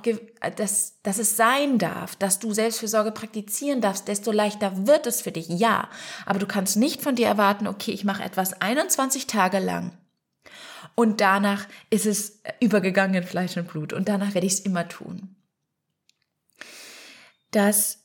dass, 0.57 1.01
dass 1.03 1.17
es 1.17 1.37
sein 1.37 1.77
darf, 1.77 2.15
dass 2.15 2.39
du 2.39 2.53
Selbstfürsorge 2.53 3.11
praktizieren 3.11 3.81
darfst, 3.81 4.07
desto 4.07 4.31
leichter 4.31 4.85
wird 4.85 5.07
es 5.07 5.21
für 5.21 5.31
dich. 5.31 5.47
Ja, 5.47 5.89
aber 6.25 6.39
du 6.39 6.45
kannst 6.45 6.75
nicht 6.75 7.01
von 7.01 7.15
dir 7.15 7.27
erwarten, 7.27 7.67
okay, 7.67 7.91
ich 7.91 8.03
mache 8.03 8.23
etwas 8.23 8.61
21 8.61 9.27
Tage 9.27 9.59
lang 9.59 9.91
und 10.95 11.21
danach 11.21 11.67
ist 11.89 12.05
es 12.05 12.39
übergegangen 12.59 13.21
in 13.21 13.27
Fleisch 13.27 13.57
und 13.57 13.67
Blut. 13.67 13.93
Und 13.93 14.07
danach 14.07 14.33
werde 14.33 14.47
ich 14.47 14.53
es 14.53 14.59
immer 14.61 14.87
tun. 14.87 15.35
Das 17.51 17.99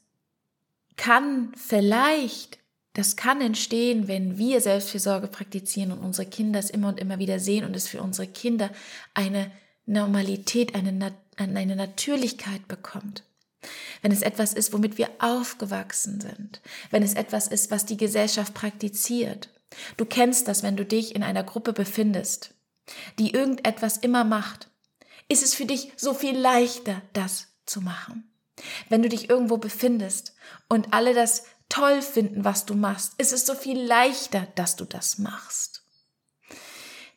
kann 0.96 1.52
vielleicht, 1.56 2.58
das 2.92 3.16
kann 3.16 3.40
entstehen, 3.40 4.08
wenn 4.08 4.38
wir 4.38 4.60
Selbstfürsorge 4.60 5.28
praktizieren 5.28 5.92
und 5.92 5.98
unsere 5.98 6.28
Kinder 6.28 6.58
es 6.58 6.70
immer 6.70 6.88
und 6.88 7.00
immer 7.00 7.18
wieder 7.18 7.38
sehen 7.38 7.64
und 7.64 7.74
es 7.74 7.88
für 7.88 8.02
unsere 8.02 8.28
Kinder 8.28 8.70
eine 9.14 9.50
Normalität, 9.86 10.74
eine, 10.74 11.12
eine 11.36 11.76
Natürlichkeit 11.76 12.68
bekommt. 12.68 13.24
Wenn 14.02 14.12
es 14.12 14.22
etwas 14.22 14.52
ist, 14.54 14.72
womit 14.72 14.98
wir 14.98 15.10
aufgewachsen 15.18 16.20
sind. 16.20 16.60
Wenn 16.90 17.02
es 17.02 17.14
etwas 17.14 17.48
ist, 17.48 17.70
was 17.70 17.86
die 17.86 17.96
Gesellschaft 17.96 18.54
praktiziert. 18.54 19.48
Du 19.96 20.04
kennst 20.04 20.48
das, 20.48 20.62
wenn 20.62 20.76
du 20.76 20.84
dich 20.84 21.14
in 21.14 21.22
einer 21.22 21.44
Gruppe 21.44 21.72
befindest 21.72 22.54
die 23.18 23.32
irgendetwas 23.32 23.96
immer 23.96 24.24
macht, 24.24 24.68
ist 25.28 25.42
es 25.42 25.54
für 25.54 25.66
dich 25.66 25.92
so 25.96 26.14
viel 26.14 26.36
leichter, 26.36 27.02
das 27.12 27.48
zu 27.66 27.80
machen. 27.80 28.32
Wenn 28.88 29.02
du 29.02 29.08
dich 29.08 29.30
irgendwo 29.30 29.58
befindest 29.58 30.34
und 30.68 30.92
alle 30.92 31.14
das 31.14 31.44
toll 31.68 32.02
finden, 32.02 32.44
was 32.44 32.66
du 32.66 32.74
machst, 32.74 33.14
ist 33.18 33.32
es 33.32 33.46
so 33.46 33.54
viel 33.54 33.80
leichter, 33.80 34.48
dass 34.56 34.76
du 34.76 34.84
das 34.84 35.18
machst. 35.18 35.84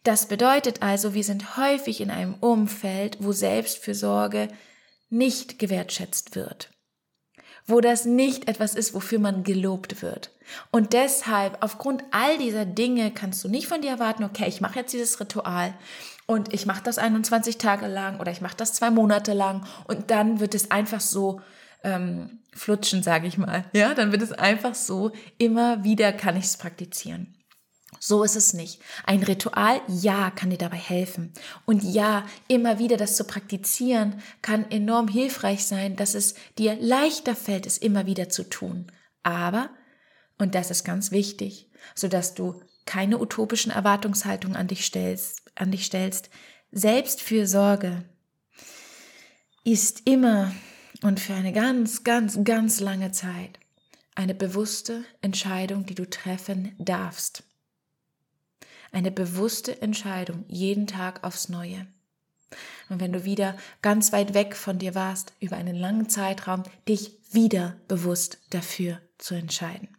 Das 0.03 0.27
bedeutet 0.27 0.81
also, 0.81 1.13
wir 1.13 1.23
sind 1.23 1.57
häufig 1.57 2.01
in 2.01 2.11
einem 2.11 2.35
Umfeld, 2.35 3.17
wo 3.19 3.31
Selbstfürsorge 3.31 4.49
nicht 5.09 5.59
gewertschätzt 5.59 6.35
wird 6.35 6.69
wo 7.65 7.81
das 7.81 8.05
nicht 8.05 8.47
etwas 8.47 8.75
ist, 8.75 8.93
wofür 8.93 9.19
man 9.19 9.43
gelobt 9.43 10.01
wird. 10.01 10.31
Und 10.71 10.93
deshalb, 10.93 11.57
aufgrund 11.61 12.03
all 12.11 12.37
dieser 12.37 12.65
Dinge, 12.65 13.11
kannst 13.11 13.43
du 13.43 13.49
nicht 13.49 13.67
von 13.67 13.81
dir 13.81 13.91
erwarten, 13.91 14.23
okay, 14.23 14.47
ich 14.47 14.61
mache 14.61 14.79
jetzt 14.79 14.93
dieses 14.93 15.19
Ritual 15.19 15.73
und 16.25 16.53
ich 16.53 16.65
mache 16.65 16.83
das 16.83 16.97
21 16.97 17.57
Tage 17.57 17.87
lang 17.87 18.19
oder 18.19 18.31
ich 18.31 18.41
mache 18.41 18.57
das 18.57 18.73
zwei 18.73 18.91
Monate 18.91 19.33
lang 19.33 19.65
und 19.87 20.11
dann 20.11 20.39
wird 20.39 20.55
es 20.55 20.71
einfach 20.71 21.01
so 21.01 21.41
ähm, 21.83 22.39
flutschen, 22.53 23.03
sage 23.03 23.27
ich 23.27 23.37
mal. 23.37 23.65
Ja, 23.73 23.93
dann 23.93 24.11
wird 24.11 24.21
es 24.21 24.31
einfach 24.31 24.75
so, 24.75 25.11
immer 25.37 25.83
wieder 25.83 26.13
kann 26.13 26.37
ich 26.37 26.45
es 26.45 26.57
praktizieren. 26.57 27.33
So 27.99 28.23
ist 28.23 28.35
es 28.35 28.53
nicht. 28.53 28.81
Ein 29.05 29.23
Ritual, 29.23 29.81
ja, 29.87 30.31
kann 30.31 30.49
dir 30.49 30.57
dabei 30.57 30.77
helfen. 30.77 31.33
Und 31.65 31.83
ja, 31.83 32.25
immer 32.47 32.79
wieder 32.79 32.97
das 32.97 33.15
zu 33.15 33.23
praktizieren, 33.23 34.21
kann 34.41 34.69
enorm 34.71 35.07
hilfreich 35.07 35.65
sein, 35.65 35.95
dass 35.95 36.15
es 36.15 36.35
dir 36.57 36.75
leichter 36.79 37.35
fällt, 37.35 37.65
es 37.65 37.77
immer 37.77 38.05
wieder 38.05 38.29
zu 38.29 38.43
tun. 38.43 38.91
Aber, 39.23 39.69
und 40.37 40.55
das 40.55 40.71
ist 40.71 40.83
ganz 40.83 41.11
wichtig, 41.11 41.69
so 41.95 42.07
dass 42.07 42.33
du 42.33 42.61
keine 42.85 43.19
utopischen 43.19 43.71
Erwartungshaltungen 43.71 44.57
an 44.57 44.67
dich 44.67 44.85
stellst, 44.85 45.41
an 45.55 45.71
dich 45.71 45.85
stellst. 45.85 46.29
Selbstfürsorge 46.71 48.03
ist 49.63 50.01
immer 50.05 50.53
und 51.01 51.19
für 51.19 51.33
eine 51.33 51.53
ganz, 51.53 52.03
ganz, 52.03 52.39
ganz 52.43 52.79
lange 52.79 53.11
Zeit 53.11 53.59
eine 54.15 54.35
bewusste 54.35 55.03
Entscheidung, 55.21 55.85
die 55.85 55.95
du 55.95 56.09
treffen 56.09 56.75
darfst. 56.77 57.43
Eine 58.93 59.11
bewusste 59.11 59.81
Entscheidung, 59.81 60.45
jeden 60.47 60.85
Tag 60.85 61.23
aufs 61.23 61.49
Neue. 61.49 61.87
Und 62.89 63.01
wenn 63.01 63.11
du 63.11 63.25
wieder 63.25 63.57
ganz 63.81 64.13
weit 64.13 64.35
weg 64.35 64.55
von 64.55 64.77
dir 64.77 64.93
warst, 64.93 65.33
über 65.39 65.57
einen 65.57 65.75
langen 65.75 66.09
Zeitraum, 66.09 66.61
dich 66.87 67.17
wieder 67.31 67.75
bewusst 67.87 68.37
dafür 68.51 69.01
zu 69.17 69.33
entscheiden. 69.33 69.97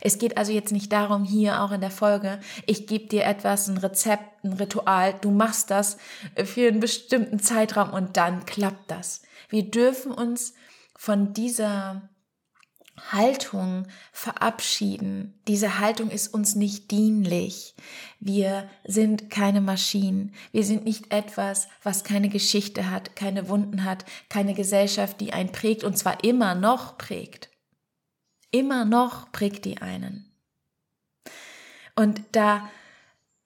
Es 0.00 0.18
geht 0.18 0.38
also 0.38 0.50
jetzt 0.50 0.72
nicht 0.72 0.90
darum, 0.90 1.24
hier 1.24 1.60
auch 1.60 1.72
in 1.72 1.82
der 1.82 1.90
Folge, 1.90 2.40
ich 2.64 2.86
gebe 2.86 3.06
dir 3.06 3.26
etwas, 3.26 3.68
ein 3.68 3.76
Rezept, 3.76 4.44
ein 4.44 4.54
Ritual, 4.54 5.14
du 5.20 5.30
machst 5.30 5.70
das 5.70 5.98
für 6.42 6.68
einen 6.68 6.80
bestimmten 6.80 7.38
Zeitraum 7.38 7.90
und 7.90 8.16
dann 8.16 8.46
klappt 8.46 8.90
das. 8.90 9.20
Wir 9.50 9.70
dürfen 9.70 10.10
uns 10.10 10.54
von 10.96 11.34
dieser 11.34 12.08
Haltung 13.12 13.86
verabschieden. 14.12 15.40
Diese 15.48 15.78
Haltung 15.78 16.10
ist 16.10 16.32
uns 16.32 16.54
nicht 16.54 16.90
dienlich. 16.90 17.74
Wir 18.18 18.68
sind 18.84 19.30
keine 19.30 19.60
Maschinen. 19.60 20.34
Wir 20.52 20.64
sind 20.64 20.84
nicht 20.84 21.12
etwas, 21.12 21.68
was 21.82 22.04
keine 22.04 22.28
Geschichte 22.28 22.90
hat, 22.90 23.16
keine 23.16 23.48
Wunden 23.48 23.84
hat, 23.84 24.04
keine 24.28 24.54
Gesellschaft, 24.54 25.20
die 25.20 25.32
einen 25.32 25.52
prägt 25.52 25.84
und 25.84 25.96
zwar 25.96 26.22
immer 26.24 26.54
noch 26.54 26.98
prägt. 26.98 27.50
Immer 28.50 28.84
noch 28.84 29.30
prägt 29.32 29.64
die 29.64 29.78
einen. 29.78 30.32
Und 31.96 32.22
da 32.32 32.68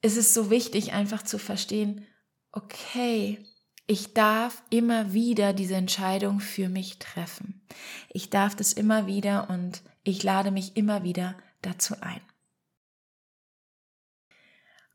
ist 0.01 0.17
es 0.17 0.33
so 0.33 0.49
wichtig, 0.49 0.93
einfach 0.93 1.23
zu 1.23 1.39
verstehen, 1.39 2.05
okay, 2.51 3.43
ich 3.87 4.13
darf 4.13 4.63
immer 4.69 5.13
wieder 5.13 5.53
diese 5.53 5.75
Entscheidung 5.75 6.39
für 6.39 6.69
mich 6.69 6.97
treffen. 6.97 7.61
Ich 8.09 8.29
darf 8.29 8.55
das 8.55 8.73
immer 8.73 9.05
wieder 9.05 9.49
und 9.49 9.81
ich 10.03 10.23
lade 10.23 10.51
mich 10.51 10.75
immer 10.75 11.03
wieder 11.03 11.35
dazu 11.61 11.95
ein. 12.01 12.21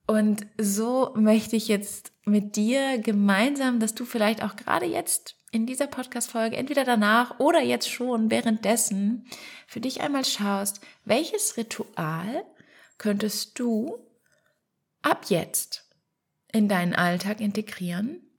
Und 0.06 0.44
so 0.58 1.12
möchte 1.14 1.54
ich 1.54 1.68
jetzt 1.68 2.12
mit 2.24 2.56
dir 2.56 2.98
gemeinsam, 2.98 3.78
dass 3.78 3.94
du 3.94 4.04
vielleicht 4.04 4.42
auch 4.42 4.56
gerade 4.56 4.86
jetzt 4.86 5.36
in 5.52 5.66
dieser 5.66 5.86
Podcast-Folge, 5.86 6.56
entweder 6.56 6.84
danach 6.84 7.38
oder 7.38 7.60
jetzt 7.62 7.88
schon 7.88 8.28
währenddessen, 8.30 9.26
für 9.68 9.80
dich 9.80 10.00
einmal 10.00 10.24
schaust, 10.24 10.80
welches 11.04 11.56
Ritual 11.56 12.44
könntest 12.98 13.58
du 13.58 13.98
ab 15.02 15.26
jetzt 15.28 15.88
in 16.52 16.68
deinen 16.68 16.94
Alltag 16.94 17.40
integrieren, 17.40 18.29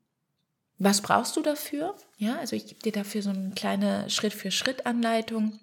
was 0.83 1.01
brauchst 1.01 1.35
du 1.38 1.41
dafür? 1.41 1.95
Ja, 2.17 2.38
also 2.39 2.55
ich 2.55 2.67
gebe 2.67 2.81
dir 2.81 2.91
dafür 2.91 3.21
so 3.21 3.29
eine 3.29 3.51
kleine 3.51 4.09
Schritt-für-Schritt-Anleitung 4.09 5.59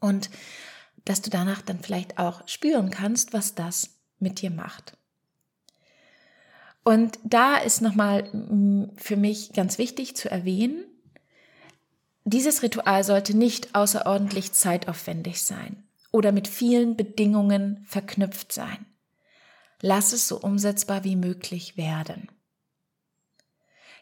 und 0.00 0.30
dass 1.04 1.22
du 1.22 1.30
danach 1.30 1.62
dann 1.62 1.80
vielleicht 1.80 2.18
auch 2.18 2.46
spüren 2.48 2.90
kannst, 2.90 3.32
was 3.32 3.54
das 3.54 3.90
mit 4.18 4.40
dir 4.40 4.50
macht. 4.50 4.96
Und 6.84 7.18
da 7.22 7.56
ist 7.56 7.80
nochmal 7.80 8.24
mm, 8.24 8.96
für 8.96 9.16
mich 9.16 9.52
ganz 9.52 9.78
wichtig 9.78 10.16
zu 10.16 10.28
erwähnen, 10.28 10.84
dieses 12.24 12.62
Ritual 12.62 13.04
sollte 13.04 13.36
nicht 13.36 13.74
außerordentlich 13.74 14.52
zeitaufwendig 14.52 15.42
sein. 15.42 15.84
oder 16.12 16.30
mit 16.30 16.46
vielen 16.46 16.94
Bedingungen 16.94 17.86
verknüpft 17.88 18.52
sein. 18.52 18.84
Lass 19.80 20.12
es 20.12 20.28
so 20.28 20.38
umsetzbar 20.38 21.04
wie 21.04 21.16
möglich 21.16 21.78
werden. 21.78 22.28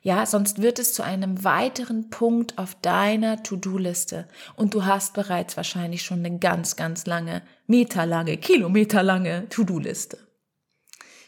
Ja, 0.03 0.25
sonst 0.25 0.63
wird 0.63 0.79
es 0.79 0.95
zu 0.95 1.03
einem 1.03 1.45
weiteren 1.45 2.09
Punkt 2.09 2.57
auf 2.57 2.75
deiner 2.77 3.43
To-Do-Liste 3.43 4.27
und 4.57 4.73
du 4.73 4.87
hast 4.87 5.13
bereits 5.13 5.59
wahrscheinlich 5.59 6.03
schon 6.03 6.25
eine 6.25 6.39
ganz, 6.39 6.77
ganz 6.77 7.05
lange, 7.05 7.43
meterlange, 7.67 8.39
kilometerlange 8.39 9.49
To-Do-Liste. 9.51 10.19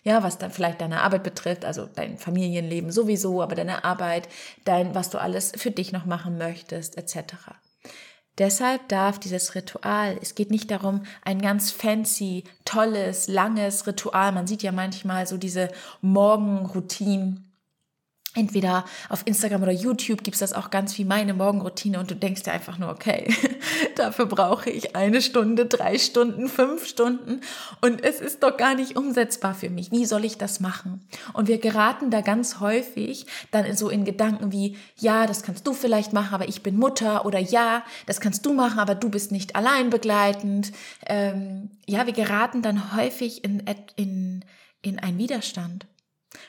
Ja, 0.05 0.23
was 0.23 0.38
dann 0.38 0.50
vielleicht 0.50 0.81
deine 0.81 1.02
Arbeit 1.02 1.23
betrifft, 1.23 1.67
also 1.67 1.87
dein 1.87 2.17
Familienleben 2.17 2.91
sowieso, 2.91 3.43
aber 3.43 3.55
deine 3.55 3.85
Arbeit, 3.85 4.29
dein, 4.64 4.95
was 4.95 5.11
du 5.11 5.19
alles 5.19 5.52
für 5.55 5.71
dich 5.71 5.93
noch 5.93 6.07
machen 6.07 6.38
möchtest, 6.38 6.97
etc. 6.97 7.35
Deshalb 8.38 8.88
darf 8.88 9.21
dieses 9.21 9.55
Ritual, 9.55 10.19
es 10.21 10.35
geht 10.35 10.50
nicht 10.50 10.71
darum, 10.71 11.05
ein 11.23 11.43
ganz 11.43 11.71
fancy, 11.71 12.45
tolles, 12.64 13.29
langes 13.29 13.87
Ritual. 13.87 14.33
Man 14.33 14.47
sieht 14.47 14.62
ja 14.62 14.73
manchmal 14.73 15.26
so 15.26 15.37
diese 15.37 15.69
Morgenroutinen 16.00 17.51
entweder 18.35 18.85
auf 19.09 19.23
Instagram 19.27 19.62
oder 19.62 19.73
YouTube 19.73 20.25
gibt 20.25 20.35
es 20.35 20.41
das 20.41 20.53
auch 20.53 20.71
ganz 20.71 20.97
wie 20.99 21.05
meine 21.05 21.35
Morgenroutine 21.35 21.99
und 21.99 22.11
du 22.11 22.17
denkst 22.17 22.43
dir 22.43 22.53
einfach 22.53 22.79
nur, 22.79 22.91
okay, 22.91 23.33
dafür 23.97 24.27
brauche 24.27 24.71
ich 24.71 24.97
eine 24.97 25.21
Stunde, 25.21 25.67
drei 25.67 25.99
Stunden, 25.99 26.49
fünf 26.49 26.87
Stunden 26.87 27.41
und 27.81 28.03
es 28.03 28.21
ist 28.21 28.43
doch 28.43 28.57
gar 28.57 28.75
nicht 28.75 28.97
umsetzbar 28.97 29.55
für 29.55 29.71
mich. 29.71 29.91
Wie 29.91 30.07
soll 30.07 30.25
ich 30.25 30.39
das 30.39 30.61
machen? 30.61 31.07
Und 31.33 31.49
wir 31.49 31.59
geraten 31.59 32.11
da 32.11 32.21
ganz 32.21 32.61
häufig 32.61 33.27
dann 33.51 33.77
so 33.77 33.89
in 33.89 34.05
Gedanken 34.05 34.53
wie, 34.53 34.77
ja, 34.99 35.27
das 35.27 35.43
kannst 35.43 35.67
du 35.67 35.73
vielleicht 35.73 36.12
machen, 36.12 36.35
aber 36.35 36.49
ich 36.49 36.62
bin 36.62 36.79
Mutter 36.79 37.27
oder 37.27 37.39
ja, 37.39 37.85
das 38.07 38.21
kannst 38.21 38.47
du 38.47 38.53
machen, 38.55 38.79
aber 38.79 38.95
du 38.95 39.11
bist 39.11 39.33
nicht 39.33 39.57
allein 39.57 39.91
begleitend. 39.91 40.73
Ähm, 41.07 41.71
ja, 41.87 42.07
wir 42.07 42.12
geraten 42.12 42.62
dann 42.62 42.97
häufig 42.97 43.45
in, 43.45 43.62
in, 43.97 44.45
in 44.81 44.99
einen 44.99 45.19
Widerstand. 45.19 45.87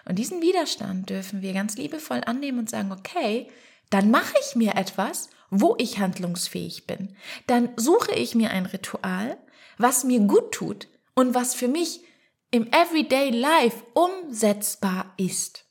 Und 0.05 0.19
diesen 0.19 0.41
Widerstand 0.41 1.09
dürfen 1.09 1.41
wir 1.41 1.53
ganz 1.53 1.77
liebevoll 1.77 2.21
annehmen 2.25 2.59
und 2.59 2.69
sagen, 2.69 2.91
okay, 2.91 3.49
dann 3.89 4.11
mache 4.11 4.33
ich 4.41 4.55
mir 4.55 4.75
etwas, 4.75 5.29
wo 5.49 5.75
ich 5.77 5.99
handlungsfähig 5.99 6.87
bin. 6.87 7.15
Dann 7.47 7.69
suche 7.75 8.13
ich 8.13 8.33
mir 8.33 8.51
ein 8.51 8.65
Ritual, 8.65 9.37
was 9.77 10.03
mir 10.03 10.19
gut 10.21 10.51
tut 10.51 10.87
und 11.13 11.33
was 11.33 11.53
für 11.53 11.67
mich 11.67 12.01
im 12.51 12.67
Everyday 12.71 13.29
Life 13.29 13.83
umsetzbar 13.93 15.13
ist. 15.17 15.65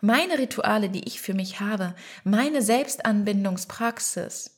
Meine 0.00 0.38
Rituale, 0.38 0.88
die 0.88 1.06
ich 1.06 1.20
für 1.20 1.34
mich 1.34 1.60
habe, 1.60 1.94
meine 2.22 2.62
Selbstanbindungspraxis, 2.62 4.54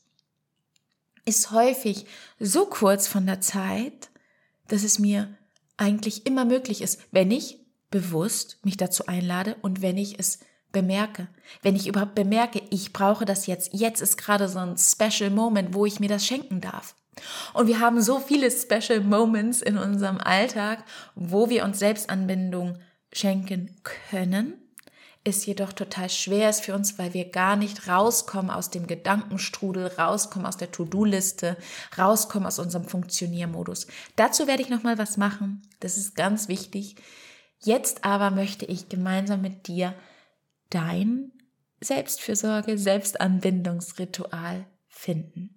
ist 1.24 1.50
häufig 1.50 2.06
so 2.38 2.66
kurz 2.66 3.08
von 3.08 3.26
der 3.26 3.40
Zeit, 3.40 4.10
dass 4.68 4.84
es 4.84 4.98
mir 4.98 5.36
eigentlich 5.76 6.26
immer 6.26 6.44
möglich 6.44 6.82
ist, 6.82 7.00
wenn 7.10 7.30
ich 7.30 7.65
bewusst 7.90 8.58
mich 8.64 8.76
dazu 8.76 9.06
einlade 9.06 9.56
und 9.62 9.82
wenn 9.82 9.96
ich 9.96 10.18
es 10.18 10.40
bemerke, 10.72 11.28
wenn 11.62 11.76
ich 11.76 11.86
überhaupt 11.86 12.14
bemerke, 12.14 12.60
ich 12.70 12.92
brauche 12.92 13.24
das 13.24 13.46
jetzt, 13.46 13.70
jetzt 13.72 14.02
ist 14.02 14.18
gerade 14.18 14.48
so 14.48 14.58
ein 14.58 14.76
Special 14.76 15.30
Moment, 15.30 15.74
wo 15.74 15.86
ich 15.86 16.00
mir 16.00 16.08
das 16.08 16.26
schenken 16.26 16.60
darf. 16.60 16.94
Und 17.54 17.66
wir 17.66 17.80
haben 17.80 18.02
so 18.02 18.18
viele 18.18 18.50
Special 18.50 19.00
Moments 19.00 19.62
in 19.62 19.78
unserem 19.78 20.18
Alltag, 20.18 20.84
wo 21.14 21.48
wir 21.48 21.64
uns 21.64 21.78
Selbstanbindung 21.78 22.78
schenken 23.10 23.74
können, 24.10 24.54
ist 25.26 25.46
jedoch 25.46 25.72
total 25.72 26.08
schwer 26.08 26.48
ist 26.50 26.64
für 26.64 26.74
uns, 26.74 26.98
weil 26.98 27.12
wir 27.12 27.30
gar 27.30 27.56
nicht 27.56 27.88
rauskommen 27.88 28.50
aus 28.50 28.70
dem 28.70 28.86
Gedankenstrudel, 28.86 29.88
rauskommen 29.98 30.46
aus 30.46 30.56
der 30.56 30.70
To-Do-Liste, 30.70 31.56
rauskommen 31.98 32.46
aus 32.46 32.60
unserem 32.60 32.84
Funktioniermodus. 32.84 33.88
Dazu 34.14 34.46
werde 34.46 34.62
ich 34.62 34.68
noch 34.68 34.84
mal 34.84 34.98
was 34.98 35.16
machen. 35.16 35.62
Das 35.80 35.96
ist 35.96 36.14
ganz 36.14 36.48
wichtig. 36.48 36.96
Jetzt 37.62 38.04
aber 38.04 38.30
möchte 38.30 38.64
ich 38.64 38.88
gemeinsam 38.88 39.40
mit 39.40 39.66
dir 39.66 39.94
dein 40.70 41.32
Selbstfürsorge, 41.80 42.78
Selbstanbindungsritual 42.78 44.66
finden. 44.88 45.56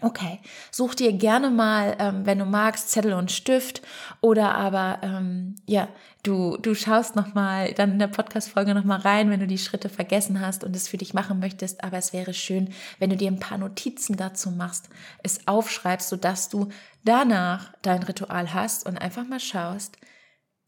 Okay, 0.00 0.40
such 0.72 0.96
dir 0.96 1.12
gerne 1.12 1.50
mal, 1.50 1.96
ähm, 2.00 2.26
wenn 2.26 2.38
du 2.38 2.44
magst, 2.44 2.90
Zettel 2.90 3.12
und 3.12 3.30
Stift 3.30 3.82
oder 4.20 4.54
aber 4.54 4.98
ähm, 5.02 5.54
ja, 5.66 5.86
du 6.24 6.56
du 6.56 6.74
schaust 6.74 7.14
noch 7.14 7.34
mal 7.34 7.72
dann 7.74 7.92
in 7.92 7.98
der 8.00 8.08
Podcast-Folge 8.08 8.74
noch 8.74 8.84
mal 8.84 8.98
rein, 8.98 9.30
wenn 9.30 9.38
du 9.38 9.46
die 9.46 9.58
Schritte 9.58 9.88
vergessen 9.88 10.40
hast 10.40 10.64
und 10.64 10.74
es 10.74 10.88
für 10.88 10.96
dich 10.96 11.14
machen 11.14 11.38
möchtest. 11.38 11.84
Aber 11.84 11.98
es 11.98 12.12
wäre 12.12 12.34
schön, 12.34 12.72
wenn 12.98 13.10
du 13.10 13.16
dir 13.16 13.30
ein 13.30 13.38
paar 13.38 13.58
Notizen 13.58 14.16
dazu 14.16 14.50
machst, 14.50 14.88
es 15.22 15.46
aufschreibst, 15.46 16.08
so 16.08 16.16
dass 16.16 16.48
du 16.48 16.70
danach 17.04 17.72
dein 17.82 18.02
Ritual 18.02 18.54
hast 18.54 18.86
und 18.86 18.96
einfach 18.96 19.26
mal 19.28 19.40
schaust, 19.40 19.98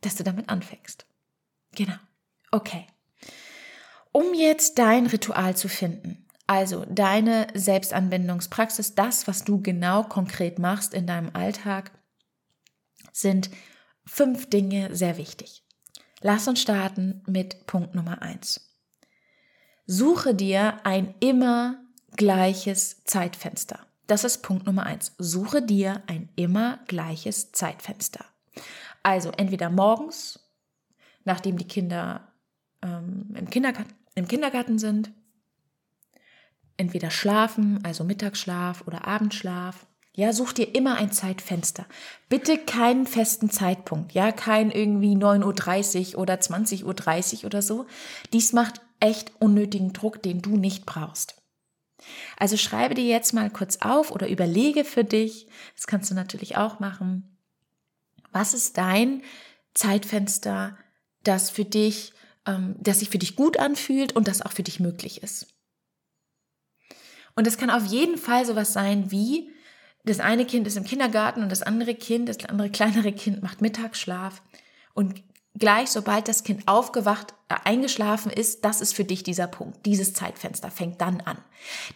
dass 0.04 0.16
du 0.16 0.24
damit 0.24 0.48
anfängst. 0.48 1.06
Genau. 1.74 1.96
Okay. 2.50 2.86
Um 4.12 4.34
jetzt 4.34 4.78
dein 4.78 5.06
Ritual 5.06 5.56
zu 5.56 5.68
finden, 5.68 6.26
also 6.46 6.84
deine 6.88 7.48
Selbstanwendungspraxis, 7.54 8.94
das, 8.94 9.26
was 9.26 9.44
du 9.44 9.60
genau 9.60 10.04
konkret 10.04 10.58
machst 10.58 10.94
in 10.94 11.06
deinem 11.06 11.30
Alltag, 11.34 11.90
sind 13.12 13.50
fünf 14.06 14.50
Dinge 14.50 14.94
sehr 14.94 15.16
wichtig. 15.16 15.64
Lass 16.20 16.46
uns 16.48 16.60
starten 16.60 17.22
mit 17.26 17.66
Punkt 17.66 17.94
Nummer 17.94 18.22
eins. 18.22 18.74
Suche 19.86 20.34
dir 20.34 20.78
ein 20.84 21.14
immer 21.20 21.82
gleiches 22.16 23.04
Zeitfenster. 23.04 23.80
Das 24.06 24.24
ist 24.24 24.42
Punkt 24.42 24.66
Nummer 24.66 24.84
eins. 24.84 25.12
Suche 25.18 25.62
dir 25.62 26.02
ein 26.06 26.28
immer 26.36 26.78
gleiches 26.86 27.52
Zeitfenster. 27.52 28.24
Also 29.04 29.30
entweder 29.36 29.70
morgens, 29.70 30.40
nachdem 31.24 31.58
die 31.58 31.68
Kinder 31.68 32.32
ähm, 32.82 33.34
im, 33.36 33.48
Kindergarten, 33.50 33.94
im 34.14 34.26
Kindergarten 34.26 34.78
sind, 34.78 35.12
entweder 36.78 37.10
schlafen, 37.10 37.84
also 37.84 38.02
Mittagsschlaf 38.02 38.82
oder 38.86 39.06
Abendschlaf. 39.06 39.86
Ja, 40.16 40.32
such 40.32 40.52
dir 40.52 40.74
immer 40.74 40.96
ein 40.96 41.12
Zeitfenster. 41.12 41.86
Bitte 42.28 42.56
keinen 42.56 43.06
festen 43.06 43.50
Zeitpunkt. 43.50 44.12
Ja, 44.12 44.32
kein 44.32 44.70
irgendwie 44.70 45.14
9.30 45.16 46.14
Uhr 46.14 46.22
oder 46.22 46.34
20.30 46.34 47.40
Uhr 47.40 47.44
oder 47.44 47.62
so. 47.62 47.86
Dies 48.32 48.52
macht 48.52 48.80
echt 49.00 49.32
unnötigen 49.38 49.92
Druck, 49.92 50.22
den 50.22 50.40
du 50.40 50.56
nicht 50.56 50.86
brauchst. 50.86 51.42
Also 52.38 52.56
schreibe 52.56 52.94
dir 52.94 53.04
jetzt 53.04 53.34
mal 53.34 53.50
kurz 53.50 53.78
auf 53.80 54.12
oder 54.12 54.28
überlege 54.28 54.84
für 54.84 55.04
dich, 55.04 55.46
das 55.74 55.86
kannst 55.86 56.10
du 56.10 56.14
natürlich 56.14 56.56
auch 56.56 56.80
machen, 56.80 57.33
was 58.34 58.52
ist 58.52 58.76
dein 58.76 59.22
Zeitfenster, 59.72 60.76
das 61.22 61.50
für 61.50 61.64
dich, 61.64 62.12
ähm, 62.46 62.76
das 62.78 62.98
sich 62.98 63.08
für 63.08 63.18
dich 63.18 63.36
gut 63.36 63.58
anfühlt 63.58 64.14
und 64.14 64.28
das 64.28 64.42
auch 64.42 64.52
für 64.52 64.62
dich 64.62 64.80
möglich 64.80 65.22
ist? 65.22 65.46
Und 67.36 67.46
es 67.46 67.56
kann 67.56 67.70
auf 67.70 67.86
jeden 67.86 68.18
Fall 68.18 68.44
sowas 68.44 68.72
sein 68.72 69.10
wie, 69.10 69.50
das 70.04 70.20
eine 70.20 70.44
Kind 70.44 70.66
ist 70.66 70.76
im 70.76 70.84
Kindergarten 70.84 71.42
und 71.42 71.48
das 71.50 71.62
andere 71.62 71.94
Kind, 71.94 72.28
das 72.28 72.44
andere 72.44 72.70
kleinere 72.70 73.12
Kind 73.12 73.42
macht 73.42 73.62
Mittagsschlaf 73.62 74.42
und 74.92 75.22
gleich 75.54 75.90
sobald 75.90 76.28
das 76.28 76.44
Kind 76.44 76.68
aufgewacht, 76.68 77.34
äh, 77.48 77.56
eingeschlafen 77.64 78.30
ist, 78.30 78.64
das 78.64 78.80
ist 78.80 78.94
für 78.94 79.04
dich 79.04 79.22
dieser 79.22 79.46
Punkt. 79.46 79.86
Dieses 79.86 80.12
Zeitfenster 80.12 80.70
fängt 80.70 81.00
dann 81.00 81.20
an. 81.20 81.38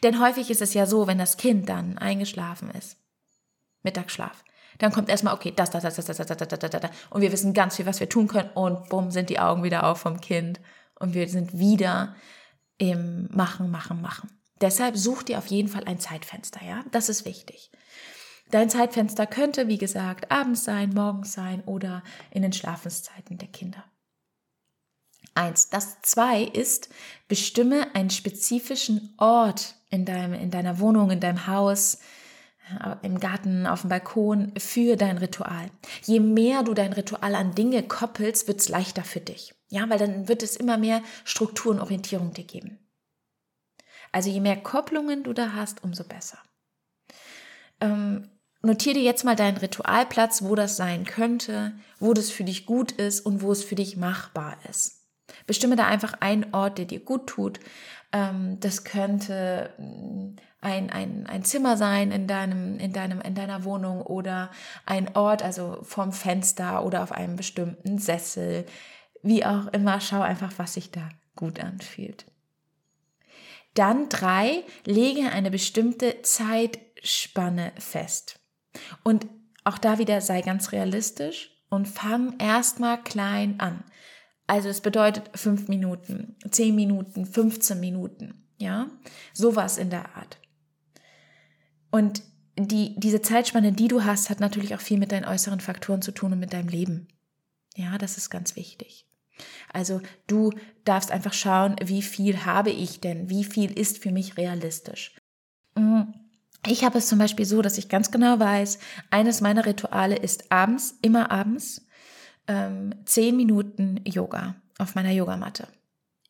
Denn 0.02 0.20
häufig 0.20 0.50
ist 0.50 0.62
es 0.62 0.74
ja 0.74 0.86
so, 0.86 1.06
wenn 1.06 1.18
das 1.18 1.36
Kind 1.36 1.68
dann 1.68 1.98
eingeschlafen 1.98 2.70
ist, 2.70 2.96
Mittagsschlaf, 3.82 4.44
dann 4.78 4.92
kommt 4.92 5.08
erstmal, 5.08 5.34
okay, 5.34 5.52
das, 5.54 5.70
das, 5.70 5.82
das, 5.82 5.96
das, 5.96 6.06
das, 6.06 6.16
das, 6.16 6.26
das, 6.28 6.48
das, 6.48 6.58
das, 6.58 6.70
das. 6.70 6.90
Und 7.10 7.22
wir 7.22 7.32
wissen 7.32 7.54
ganz 7.54 7.76
viel, 7.76 7.86
was 7.86 8.00
wir 8.00 8.08
tun 8.08 8.28
können. 8.28 8.50
Und 8.54 8.88
bumm, 8.88 9.10
sind 9.10 9.30
die 9.30 9.38
Augen 9.38 9.62
wieder 9.62 9.84
auf 9.84 9.98
vom 9.98 10.20
Kind. 10.20 10.60
Und 10.98 11.14
wir 11.14 11.28
sind 11.28 11.58
wieder 11.58 12.14
im 12.76 13.28
Machen, 13.32 13.70
Machen, 13.70 14.00
Machen. 14.00 14.30
Deshalb 14.60 14.96
such 14.96 15.22
dir 15.24 15.38
auf 15.38 15.46
jeden 15.46 15.68
Fall 15.68 15.84
ein 15.84 16.00
Zeitfenster, 16.00 16.60
ja? 16.64 16.84
Das 16.90 17.08
ist 17.08 17.24
wichtig. 17.24 17.70
Dein 18.50 18.70
Zeitfenster 18.70 19.26
könnte, 19.26 19.68
wie 19.68 19.78
gesagt, 19.78 20.30
abends 20.30 20.64
sein, 20.64 20.90
morgens 20.90 21.32
sein 21.32 21.62
oder 21.64 22.02
in 22.30 22.42
den 22.42 22.52
Schlafenszeiten 22.52 23.38
der 23.38 23.48
Kinder. 23.48 23.84
Eins. 25.34 25.68
Das 25.68 26.00
zwei 26.02 26.42
ist, 26.42 26.88
bestimme 27.28 27.94
einen 27.94 28.10
spezifischen 28.10 29.14
Ort 29.18 29.76
in, 29.90 30.04
deinem, 30.04 30.34
in 30.34 30.50
deiner 30.50 30.80
Wohnung, 30.80 31.10
in 31.10 31.20
deinem 31.20 31.46
Haus, 31.46 31.98
im 33.02 33.20
Garten, 33.20 33.66
auf 33.66 33.82
dem 33.82 33.90
Balkon 33.90 34.52
für 34.58 34.96
dein 34.96 35.18
Ritual. 35.18 35.70
Je 36.04 36.20
mehr 36.20 36.62
du 36.62 36.74
dein 36.74 36.92
Ritual 36.92 37.34
an 37.34 37.54
Dinge 37.54 37.82
koppelst, 37.82 38.48
wird 38.48 38.60
es 38.60 38.68
leichter 38.68 39.04
für 39.04 39.20
dich. 39.20 39.54
Ja, 39.68 39.88
weil 39.88 39.98
dann 39.98 40.28
wird 40.28 40.42
es 40.42 40.56
immer 40.56 40.78
mehr 40.78 41.02
Struktur 41.24 41.72
und 41.72 41.80
Orientierung 41.80 42.32
dir 42.32 42.44
geben. 42.44 42.78
Also 44.12 44.30
je 44.30 44.40
mehr 44.40 44.56
Kopplungen 44.56 45.22
du 45.22 45.32
da 45.32 45.52
hast, 45.52 45.84
umso 45.84 46.04
besser. 46.04 46.38
Ähm, 47.80 48.30
notiere 48.62 48.94
dir 48.94 49.02
jetzt 49.02 49.24
mal 49.24 49.36
deinen 49.36 49.58
Ritualplatz, 49.58 50.42
wo 50.42 50.54
das 50.54 50.76
sein 50.76 51.04
könnte, 51.04 51.74
wo 51.98 52.14
das 52.14 52.30
für 52.30 52.44
dich 52.44 52.66
gut 52.66 52.92
ist 52.92 53.20
und 53.20 53.42
wo 53.42 53.52
es 53.52 53.62
für 53.62 53.74
dich 53.74 53.96
machbar 53.96 54.56
ist. 54.68 54.97
Bestimme 55.48 55.74
da 55.74 55.86
einfach 55.86 56.14
einen 56.20 56.54
Ort, 56.54 56.78
der 56.78 56.84
dir 56.84 57.00
gut 57.00 57.26
tut. 57.26 57.58
Ähm, 58.12 58.60
das 58.60 58.84
könnte 58.84 59.70
mm, 59.78 60.36
ein, 60.60 60.90
ein, 60.90 61.26
ein 61.26 61.42
Zimmer 61.42 61.76
sein 61.76 62.12
in 62.12 62.28
deinem, 62.28 62.78
in 62.78 62.92
deinem, 62.92 63.20
in 63.20 63.34
deiner 63.34 63.64
Wohnung 63.64 64.02
oder 64.02 64.50
ein 64.86 65.16
Ort, 65.16 65.42
also 65.42 65.78
vom 65.82 66.12
Fenster 66.12 66.84
oder 66.84 67.02
auf 67.02 67.10
einem 67.10 67.34
bestimmten 67.34 67.98
Sessel. 67.98 68.66
Wie 69.22 69.44
auch 69.44 69.66
immer, 69.68 70.00
schau 70.00 70.20
einfach, 70.20 70.52
was 70.58 70.74
sich 70.74 70.92
da 70.92 71.08
gut 71.34 71.58
anfühlt. 71.58 72.26
Dann 73.74 74.08
drei, 74.08 74.64
lege 74.84 75.30
eine 75.30 75.50
bestimmte 75.50 76.22
Zeitspanne 76.22 77.72
fest. 77.78 78.38
Und 79.02 79.26
auch 79.64 79.78
da 79.78 79.98
wieder 79.98 80.20
sei 80.20 80.42
ganz 80.42 80.72
realistisch 80.72 81.50
und 81.70 81.88
fang 81.88 82.38
erstmal 82.38 83.02
klein 83.02 83.60
an. 83.60 83.84
Also 84.48 84.70
es 84.70 84.80
bedeutet 84.80 85.30
fünf 85.34 85.68
Minuten, 85.68 86.34
zehn 86.50 86.74
Minuten, 86.74 87.26
15 87.26 87.78
Minuten, 87.78 88.46
ja, 88.56 88.88
sowas 89.34 89.76
in 89.76 89.90
der 89.90 90.16
Art. 90.16 90.38
Und 91.90 92.22
die, 92.56 92.98
diese 92.98 93.20
Zeitspanne, 93.20 93.72
die 93.72 93.88
du 93.88 94.04
hast, 94.04 94.30
hat 94.30 94.40
natürlich 94.40 94.74
auch 94.74 94.80
viel 94.80 94.98
mit 94.98 95.12
deinen 95.12 95.26
äußeren 95.26 95.60
Faktoren 95.60 96.00
zu 96.00 96.12
tun 96.12 96.32
und 96.32 96.40
mit 96.40 96.54
deinem 96.54 96.68
Leben. 96.68 97.08
Ja, 97.76 97.98
das 97.98 98.16
ist 98.16 98.30
ganz 98.30 98.56
wichtig. 98.56 99.06
Also 99.72 100.00
du 100.26 100.50
darfst 100.84 101.12
einfach 101.12 101.34
schauen, 101.34 101.76
wie 101.84 102.02
viel 102.02 102.46
habe 102.46 102.70
ich 102.70 103.00
denn, 103.00 103.28
wie 103.28 103.44
viel 103.44 103.70
ist 103.70 103.98
für 103.98 104.10
mich 104.10 104.38
realistisch. 104.38 105.14
Mhm. 105.76 106.14
Ich 106.66 106.84
habe 106.84 106.98
es 106.98 107.06
zum 107.06 107.18
Beispiel 107.18 107.44
so, 107.44 107.62
dass 107.62 107.78
ich 107.78 107.88
ganz 107.90 108.10
genau 108.10 108.40
weiß, 108.40 108.78
eines 109.10 109.42
meiner 109.42 109.66
Rituale 109.66 110.16
ist 110.16 110.50
abends, 110.50 110.98
immer 111.02 111.30
abends, 111.30 111.86
ähm, 112.48 112.94
zehn 113.04 113.36
Minuten 113.36 114.00
Yoga 114.04 114.56
auf 114.78 114.94
meiner 114.94 115.12
Yogamatte. 115.12 115.68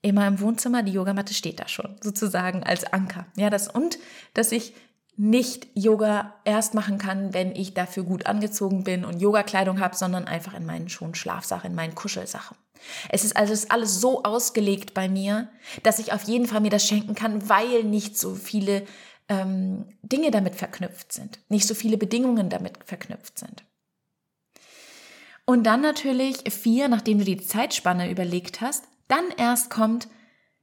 Immer 0.02 0.26
im 0.26 0.40
Wohnzimmer, 0.40 0.82
die 0.82 0.92
Yogamatte 0.92 1.34
steht 1.34 1.58
da 1.58 1.66
schon, 1.66 1.96
sozusagen 2.02 2.62
als 2.62 2.84
Anker. 2.92 3.26
Ja, 3.36 3.50
das 3.50 3.68
und, 3.68 3.98
dass 4.34 4.52
ich 4.52 4.74
nicht 5.16 5.66
Yoga 5.74 6.34
erst 6.44 6.74
machen 6.74 6.98
kann, 6.98 7.34
wenn 7.34 7.50
ich 7.56 7.74
dafür 7.74 8.04
gut 8.04 8.26
angezogen 8.26 8.84
bin 8.84 9.04
und 9.04 9.20
Yoga-Kleidung 9.20 9.80
habe, 9.80 9.96
sondern 9.96 10.26
einfach 10.26 10.54
in 10.54 10.64
meinen 10.64 10.88
Schuhen 10.88 11.16
Schlafsachen, 11.16 11.70
in 11.70 11.76
meinen 11.76 11.96
Kuschelsachen. 11.96 12.56
Es 13.08 13.24
ist 13.24 13.36
also 13.36 13.66
alles 13.70 14.00
so 14.00 14.22
ausgelegt 14.22 14.94
bei 14.94 15.08
mir, 15.08 15.48
dass 15.82 15.98
ich 15.98 16.12
auf 16.12 16.22
jeden 16.24 16.46
Fall 16.46 16.60
mir 16.60 16.70
das 16.70 16.86
schenken 16.86 17.16
kann, 17.16 17.48
weil 17.48 17.82
nicht 17.82 18.16
so 18.16 18.36
viele 18.36 18.86
ähm, 19.28 19.86
Dinge 20.02 20.30
damit 20.30 20.54
verknüpft 20.54 21.12
sind, 21.12 21.40
nicht 21.48 21.66
so 21.66 21.74
viele 21.74 21.98
Bedingungen 21.98 22.48
damit 22.48 22.78
verknüpft 22.84 23.40
sind. 23.40 23.64
Und 25.48 25.64
dann 25.64 25.80
natürlich 25.80 26.44
vier, 26.50 26.88
nachdem 26.88 27.20
du 27.20 27.24
die 27.24 27.38
Zeitspanne 27.38 28.10
überlegt 28.10 28.60
hast, 28.60 28.84
dann 29.08 29.24
erst 29.38 29.70
kommt, 29.70 30.06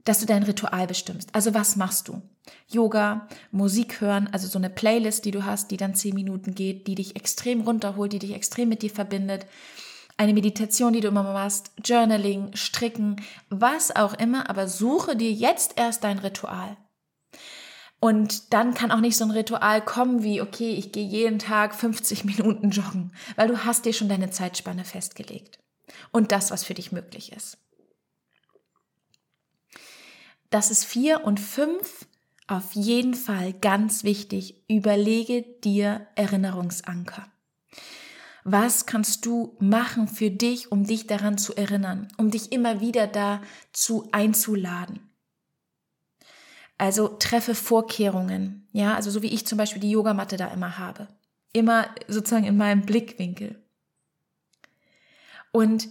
dass 0.03 0.19
du 0.19 0.27
dein 0.27 0.43
Ritual 0.43 0.85
bestimmst. 0.85 1.29
Also 1.33 1.55
was 1.55 1.75
machst 1.75 2.07
du? 2.07 2.21
Yoga, 2.67 3.27
Musik 3.49 3.99
hören, 3.99 4.29
also 4.31 4.47
so 4.47 4.59
eine 4.59 4.69
Playlist, 4.69 5.25
die 5.25 5.31
du 5.31 5.43
hast, 5.43 5.71
die 5.71 5.77
dann 5.77 5.95
zehn 5.95 6.13
Minuten 6.13 6.53
geht, 6.53 6.85
die 6.85 6.93
dich 6.93 7.15
extrem 7.15 7.61
runterholt, 7.61 8.13
die 8.13 8.19
dich 8.19 8.35
extrem 8.35 8.69
mit 8.69 8.83
dir 8.83 8.91
verbindet. 8.91 9.47
Eine 10.17 10.35
Meditation, 10.35 10.93
die 10.93 11.01
du 11.01 11.07
immer 11.07 11.23
machst, 11.23 11.71
Journaling, 11.83 12.55
Stricken, 12.55 13.15
was 13.49 13.95
auch 13.95 14.13
immer, 14.13 14.51
aber 14.51 14.67
suche 14.67 15.15
dir 15.15 15.31
jetzt 15.31 15.79
erst 15.79 16.03
dein 16.03 16.19
Ritual. 16.19 16.77
Und 18.05 18.53
dann 18.53 18.75
kann 18.75 18.91
auch 18.91 18.99
nicht 18.99 19.17
so 19.17 19.25
ein 19.25 19.31
Ritual 19.31 19.83
kommen 19.83 20.21
wie, 20.21 20.39
okay, 20.39 20.75
ich 20.75 20.91
gehe 20.91 21.07
jeden 21.07 21.39
Tag 21.39 21.73
50 21.73 22.23
Minuten 22.23 22.69
joggen, 22.69 23.11
weil 23.35 23.47
du 23.47 23.65
hast 23.65 23.83
dir 23.83 23.93
schon 23.93 24.09
deine 24.09 24.29
Zeitspanne 24.29 24.85
festgelegt. 24.85 25.57
Und 26.11 26.31
das, 26.31 26.51
was 26.51 26.63
für 26.63 26.75
dich 26.75 26.91
möglich 26.91 27.31
ist. 27.31 27.57
Das 30.51 30.69
ist 30.69 30.85
vier 30.85 31.23
und 31.23 31.39
fünf 31.39 32.05
auf 32.45 32.73
jeden 32.73 33.15
Fall 33.15 33.53
ganz 33.53 34.03
wichtig. 34.03 34.63
Überlege 34.69 35.41
dir 35.63 36.05
Erinnerungsanker. 36.13 37.27
Was 38.43 38.85
kannst 38.85 39.25
du 39.25 39.57
machen 39.59 40.07
für 40.07 40.29
dich, 40.29 40.71
um 40.71 40.85
dich 40.85 41.07
daran 41.07 41.39
zu 41.39 41.55
erinnern, 41.55 42.09
um 42.17 42.29
dich 42.29 42.51
immer 42.51 42.81
wieder 42.81 43.07
dazu 43.07 44.07
einzuladen? 44.11 45.04
Also 46.77 47.07
treffe 47.07 47.55
Vorkehrungen, 47.55 48.67
ja, 48.73 48.95
also 48.95 49.09
so 49.09 49.21
wie 49.21 49.33
ich 49.33 49.47
zum 49.47 49.57
Beispiel 49.57 49.81
die 49.81 49.91
Yogamatte 49.91 50.37
da 50.37 50.47
immer 50.47 50.77
habe. 50.77 51.07
Immer 51.53 51.87
sozusagen 52.07 52.45
in 52.45 52.57
meinem 52.57 52.85
Blickwinkel. 52.85 53.63
Und 55.51 55.87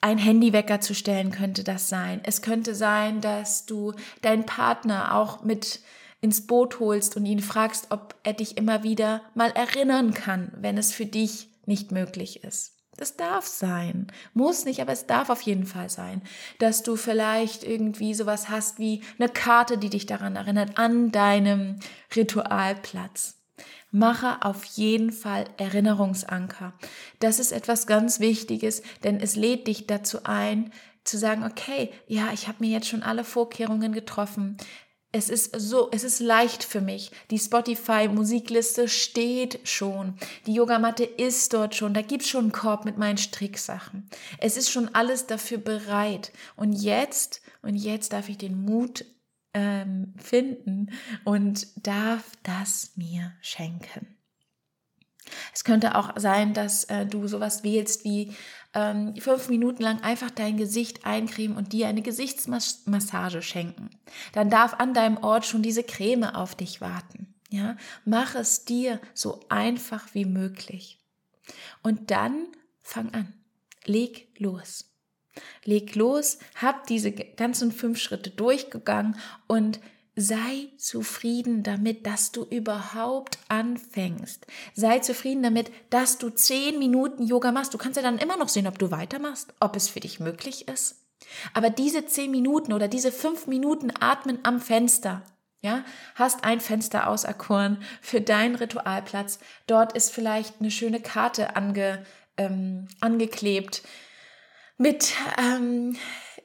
ein 0.00 0.18
Handywecker 0.18 0.80
zu 0.80 0.94
stellen 0.94 1.30
könnte 1.30 1.62
das 1.62 1.88
sein. 1.88 2.20
Es 2.24 2.42
könnte 2.42 2.74
sein, 2.74 3.20
dass 3.20 3.66
du 3.66 3.92
deinen 4.22 4.46
Partner 4.46 5.14
auch 5.14 5.44
mit 5.44 5.80
ins 6.22 6.46
Boot 6.46 6.80
holst 6.80 7.16
und 7.16 7.26
ihn 7.26 7.40
fragst, 7.40 7.90
ob 7.90 8.14
er 8.22 8.32
dich 8.32 8.56
immer 8.56 8.82
wieder 8.82 9.22
mal 9.34 9.50
erinnern 9.50 10.14
kann, 10.14 10.52
wenn 10.56 10.78
es 10.78 10.92
für 10.92 11.06
dich 11.06 11.48
nicht 11.66 11.92
möglich 11.92 12.44
ist. 12.44 12.71
Das 12.96 13.16
darf 13.16 13.46
sein. 13.46 14.08
Muss 14.34 14.64
nicht, 14.64 14.80
aber 14.80 14.92
es 14.92 15.06
darf 15.06 15.30
auf 15.30 15.40
jeden 15.42 15.66
Fall 15.66 15.88
sein, 15.88 16.22
dass 16.58 16.82
du 16.82 16.96
vielleicht 16.96 17.64
irgendwie 17.64 18.12
sowas 18.14 18.48
hast 18.50 18.78
wie 18.78 19.02
eine 19.18 19.28
Karte, 19.28 19.78
die 19.78 19.90
dich 19.90 20.06
daran 20.06 20.36
erinnert, 20.36 20.78
an 20.78 21.10
deinem 21.10 21.80
Ritualplatz. 22.14 23.38
Mache 23.90 24.42
auf 24.42 24.64
jeden 24.64 25.10
Fall 25.10 25.44
Erinnerungsanker. 25.58 26.74
Das 27.18 27.38
ist 27.38 27.52
etwas 27.52 27.86
ganz 27.86 28.20
Wichtiges, 28.20 28.82
denn 29.04 29.20
es 29.20 29.36
lädt 29.36 29.66
dich 29.66 29.86
dazu 29.86 30.24
ein, 30.24 30.72
zu 31.04 31.18
sagen, 31.18 31.44
okay, 31.44 31.90
ja, 32.06 32.30
ich 32.32 32.48
habe 32.48 32.58
mir 32.60 32.70
jetzt 32.70 32.88
schon 32.88 33.02
alle 33.02 33.24
Vorkehrungen 33.24 33.92
getroffen 33.92 34.56
es 35.12 35.28
ist 35.28 35.54
so, 35.60 35.90
es 35.92 36.04
ist 36.04 36.20
leicht 36.20 36.64
für 36.64 36.80
mich. 36.80 37.10
Die 37.30 37.38
Spotify 37.38 38.08
Musikliste 38.08 38.88
steht 38.88 39.60
schon. 39.64 40.14
Die 40.46 40.54
Yogamatte 40.54 41.04
ist 41.04 41.52
dort 41.52 41.74
schon. 41.74 41.92
Da 41.92 42.00
gibt's 42.00 42.28
schon 42.28 42.46
einen 42.46 42.52
Korb 42.52 42.86
mit 42.86 42.96
meinen 42.96 43.18
Stricksachen. 43.18 44.08
Es 44.38 44.56
ist 44.56 44.70
schon 44.70 44.94
alles 44.94 45.26
dafür 45.26 45.58
bereit. 45.58 46.32
Und 46.56 46.72
jetzt, 46.72 47.42
und 47.60 47.76
jetzt 47.76 48.14
darf 48.14 48.30
ich 48.30 48.38
den 48.38 48.64
Mut 48.64 49.04
ähm, 49.52 50.14
finden 50.16 50.90
und 51.24 51.66
darf 51.86 52.24
das 52.42 52.92
mir 52.96 53.32
schenken. 53.42 54.16
Es 55.54 55.64
könnte 55.64 55.94
auch 55.94 56.12
sein, 56.16 56.54
dass 56.54 56.84
äh, 56.84 57.06
du 57.06 57.28
sowas 57.28 57.62
wählst 57.62 58.04
wie 58.04 58.34
ähm, 58.74 59.14
fünf 59.16 59.48
Minuten 59.48 59.82
lang 59.82 60.00
einfach 60.02 60.30
dein 60.30 60.56
Gesicht 60.56 61.04
eincremen 61.04 61.56
und 61.56 61.72
dir 61.72 61.88
eine 61.88 62.02
Gesichtsmassage 62.02 63.42
schenken. 63.42 63.90
Dann 64.32 64.50
darf 64.50 64.74
an 64.74 64.94
deinem 64.94 65.18
Ort 65.18 65.46
schon 65.46 65.62
diese 65.62 65.84
Creme 65.84 66.24
auf 66.24 66.54
dich 66.54 66.80
warten. 66.80 67.34
Ja, 67.50 67.76
mach 68.04 68.34
es 68.34 68.64
dir 68.64 68.98
so 69.12 69.40
einfach 69.50 70.14
wie 70.14 70.24
möglich. 70.24 70.98
Und 71.82 72.10
dann 72.10 72.46
fang 72.80 73.12
an. 73.12 73.34
Leg 73.84 74.28
los. 74.38 74.88
Leg 75.64 75.94
los, 75.94 76.38
hab 76.60 76.86
diese 76.86 77.12
ganzen 77.12 77.72
fünf 77.72 77.98
Schritte 77.98 78.30
durchgegangen 78.30 79.16
und 79.46 79.80
Sei 80.14 80.68
zufrieden 80.76 81.62
damit, 81.62 82.06
dass 82.06 82.32
du 82.32 82.44
überhaupt 82.44 83.38
anfängst. 83.48 84.46
Sei 84.74 84.98
zufrieden 84.98 85.42
damit, 85.42 85.70
dass 85.88 86.18
du 86.18 86.28
zehn 86.28 86.78
Minuten 86.78 87.26
Yoga 87.26 87.50
machst. 87.50 87.72
Du 87.72 87.78
kannst 87.78 87.96
ja 87.96 88.02
dann 88.02 88.18
immer 88.18 88.36
noch 88.36 88.48
sehen, 88.48 88.66
ob 88.66 88.78
du 88.78 88.90
weitermachst, 88.90 89.54
ob 89.58 89.74
es 89.74 89.88
für 89.88 90.00
dich 90.00 90.20
möglich 90.20 90.68
ist. 90.68 90.96
Aber 91.54 91.70
diese 91.70 92.04
zehn 92.04 92.30
Minuten 92.30 92.74
oder 92.74 92.88
diese 92.88 93.10
fünf 93.10 93.46
Minuten 93.46 93.90
Atmen 94.00 94.38
am 94.42 94.60
Fenster, 94.60 95.22
ja, 95.62 95.84
hast 96.14 96.44
ein 96.44 96.60
Fenster 96.60 97.08
auserkoren 97.08 97.82
für 98.02 98.20
deinen 98.20 98.56
Ritualplatz. 98.56 99.38
Dort 99.66 99.92
ist 99.92 100.10
vielleicht 100.12 100.60
eine 100.60 100.70
schöne 100.70 101.00
Karte 101.00 101.56
ange, 101.56 102.04
ähm, 102.36 102.88
angeklebt 103.00 103.82
mit 104.76 105.14
ähm, 105.38 105.96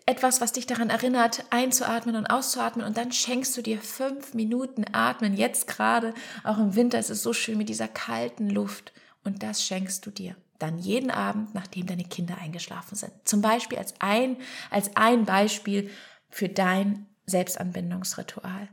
etwas, 0.08 0.42
was 0.42 0.54
dich 0.54 0.66
daran 0.66 0.90
erinnert, 0.90 1.44
einzuatmen 1.52 2.16
und 2.16 2.28
auszuatmen 2.28 2.86
und 2.86 2.98
dann 2.98 3.12
schenkst 3.12 3.56
du 3.58 3.62
dir 3.62 3.80
fünf 3.80 4.34
Minuten 4.34 4.86
Atmen. 4.94 5.36
Jetzt 5.36 5.68
gerade, 5.68 6.14
auch 6.44 6.58
im 6.58 6.76
Winter 6.76 6.98
ist 6.98 7.10
es 7.10 7.22
so 7.22 7.34
schön 7.34 7.58
mit 7.58 7.70
dieser 7.70 7.90
kalten 7.90 8.50
Luft 8.50 8.94
und 9.24 9.44
das 9.44 9.64
schenkst 9.64 10.06
du 10.06 10.10
dir 10.12 10.36
dann 10.60 10.80
jeden 10.80 11.12
Abend, 11.12 11.54
nachdem 11.54 11.86
deine 11.86 12.06
Kinder 12.06 12.38
eingeschlafen 12.40 12.96
sind. 12.96 13.12
Zum 13.26 13.42
Beispiel 13.42 13.78
als 13.78 13.94
ein, 14.00 14.38
als 14.72 14.96
ein 14.96 15.26
Beispiel 15.26 15.92
für 16.30 16.50
dein 16.50 17.06
Selbstanbindungsritual. 17.26 18.70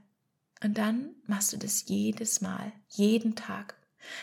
Und 0.63 0.79
dann 0.79 1.11
machst 1.27 1.53
du 1.53 1.59
das 1.59 1.85
jedes 1.89 2.41
Mal, 2.41 2.73
jeden 2.89 3.35
Tag. 3.35 3.75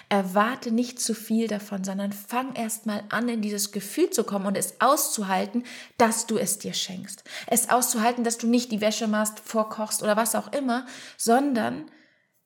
Erwarte 0.09 0.71
nicht 0.71 0.99
zu 0.99 1.13
viel 1.13 1.47
davon, 1.47 1.83
sondern 1.83 2.13
fang 2.13 2.55
erst 2.55 2.85
mal 2.85 3.03
an, 3.09 3.29
in 3.29 3.41
dieses 3.41 3.71
Gefühl 3.71 4.09
zu 4.09 4.23
kommen 4.23 4.45
und 4.45 4.57
es 4.57 4.79
auszuhalten, 4.81 5.63
dass 5.97 6.27
du 6.27 6.37
es 6.37 6.59
dir 6.59 6.73
schenkst. 6.73 7.23
Es 7.47 7.69
auszuhalten, 7.69 8.23
dass 8.23 8.37
du 8.37 8.47
nicht 8.47 8.71
die 8.71 8.81
Wäsche 8.81 9.07
machst, 9.07 9.39
vorkochst 9.39 10.03
oder 10.03 10.15
was 10.17 10.35
auch 10.35 10.51
immer, 10.53 10.85
sondern 11.17 11.89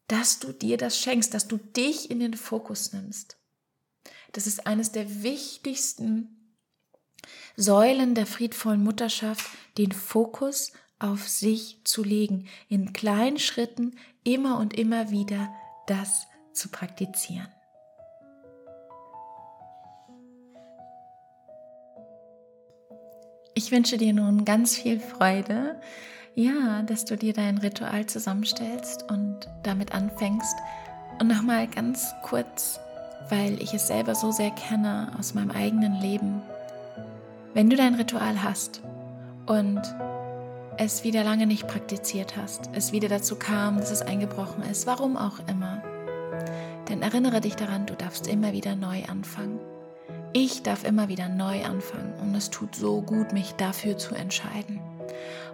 dass 0.08 0.40
du 0.40 0.52
dir 0.52 0.78
das 0.78 1.00
schenkst, 1.00 1.34
dass 1.34 1.48
du 1.48 1.58
dich 1.58 2.12
in 2.12 2.20
den 2.20 2.36
Fokus 2.36 2.94
nimmst. 2.94 3.38
Das 4.34 4.48
ist 4.48 4.68
eines 4.68 4.92
der 4.92 5.24
wichtigsten 5.24 6.58
Säulen 7.56 8.16
der 8.16 8.26
friedvollen 8.26 8.84
Mutterschaft 8.84 9.46
den 9.78 9.92
Fokus 9.92 10.74
auf 11.00 11.28
sich 11.28 11.82
zu 11.84 12.04
legen, 12.04 12.48
in 12.70 12.94
kleinen 12.94 13.40
Schritten 13.40 13.98
immer 14.24 14.60
und 14.60 14.74
immer 14.74 15.10
wieder 15.12 15.54
das 15.88 16.28
zu 16.56 16.70
praktizieren. 16.70 17.48
Ich 23.58 23.72
wünsche 23.72 23.98
dir 23.98 24.14
nun 24.14 24.44
ganz 24.44 24.76
viel 24.76 25.00
Freude, 25.00 25.80
ja, 26.34 26.82
dass 26.82 27.06
du 27.06 27.16
dir 27.16 27.32
dein 27.32 27.58
Ritual 27.58 28.06
zusammenstellst 28.06 29.10
und 29.10 29.48
damit 29.64 29.94
anfängst. 29.94 30.56
Und 31.20 31.28
nochmal 31.28 31.68
ganz 31.68 32.14
kurz, 32.22 32.80
weil 33.30 33.62
ich 33.62 33.74
es 33.74 33.88
selber 33.88 34.14
so 34.14 34.32
sehr 34.32 34.52
kenne 34.52 35.14
aus 35.18 35.34
meinem 35.34 35.52
eigenen 35.52 36.02
Leben. 36.02 36.42
Wenn 37.54 37.70
du 37.70 37.78
dein 37.78 37.96
Ritual 37.96 38.44
hast 38.44 38.82
und 39.46 39.82
es 40.78 41.06
wieder 41.06 41.24
lange 41.24 41.48
nicht 41.48 41.68
praktiziert 41.68 42.36
hast, 42.36 42.70
es 42.74 42.92
wieder 42.92 43.08
dazu 43.08 43.38
kam, 43.38 43.78
dass 43.78 43.92
es 43.92 44.02
eingebrochen 44.02 44.64
ist, 44.64 44.86
warum 44.86 45.16
auch 45.16 45.40
immer, 45.48 45.82
dann 46.88 47.02
erinnere 47.02 47.42
dich 47.42 47.56
daran, 47.56 47.86
du 47.86 47.96
darfst 47.96 48.28
immer 48.28 48.54
wieder 48.54 48.76
neu 48.76 49.04
anfangen. 49.06 49.60
Ich 50.34 50.64
darf 50.64 50.84
immer 50.84 51.08
wieder 51.08 51.30
neu 51.30 51.64
anfangen 51.64 52.14
und 52.22 52.36
es 52.36 52.50
tut 52.50 52.76
so 52.76 53.02
gut, 53.02 53.32
mich 53.32 53.54
dafür 53.54 53.98
zu 53.98 54.16
entscheiden. 54.16 54.82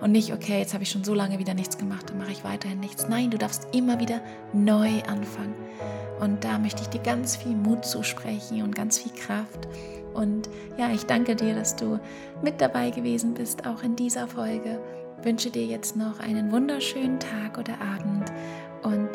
Und 0.02 0.12
nicht, 0.12 0.34
okay, 0.34 0.58
jetzt 0.58 0.74
habe 0.74 0.84
ich 0.84 0.90
schon 0.90 1.04
so 1.04 1.14
lange 1.14 1.38
wieder 1.38 1.54
nichts 1.54 1.78
gemacht, 1.78 2.10
dann 2.10 2.18
mache 2.18 2.32
ich 2.32 2.44
weiterhin 2.44 2.80
nichts. 2.80 3.08
Nein, 3.08 3.30
du 3.30 3.38
darfst 3.38 3.68
immer 3.76 4.00
wieder 4.00 4.20
neu 4.54 4.90
anfangen. 5.08 5.54
Und 6.20 6.44
da 6.44 6.58
möchte 6.58 6.82
ich 6.82 6.90
dir 6.90 7.02
ganz 7.02 7.36
viel 7.36 7.56
Mut 7.56 7.86
zusprechen 7.86 8.64
und 8.64 8.76
ganz 8.76 8.98
viel 8.98 9.12
Kraft. 9.14 9.68
Und 10.14 10.50
ja, 10.78 10.90
ich 10.92 11.06
danke 11.06 11.36
dir, 11.36 11.56
dass 11.56 11.76
du 11.76 12.00
mit 12.42 12.60
dabei 12.60 12.90
gewesen 12.90 13.34
bist, 13.34 13.66
auch 13.68 13.84
in 13.84 13.96
dieser 13.96 14.28
Folge. 14.28 14.80
Wünsche 15.24 15.52
dir 15.52 15.66
jetzt 15.66 15.96
noch 15.96 16.20
einen 16.20 16.52
wunderschönen 16.52 17.20
Tag 17.20 17.58
oder 17.58 17.74
Abend. 17.80 18.32
Und 18.84 19.10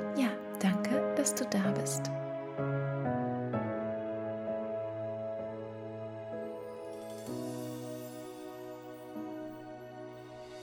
dass 1.26 1.34
du 1.34 1.44
da 1.46 1.58
bist. 1.72 2.08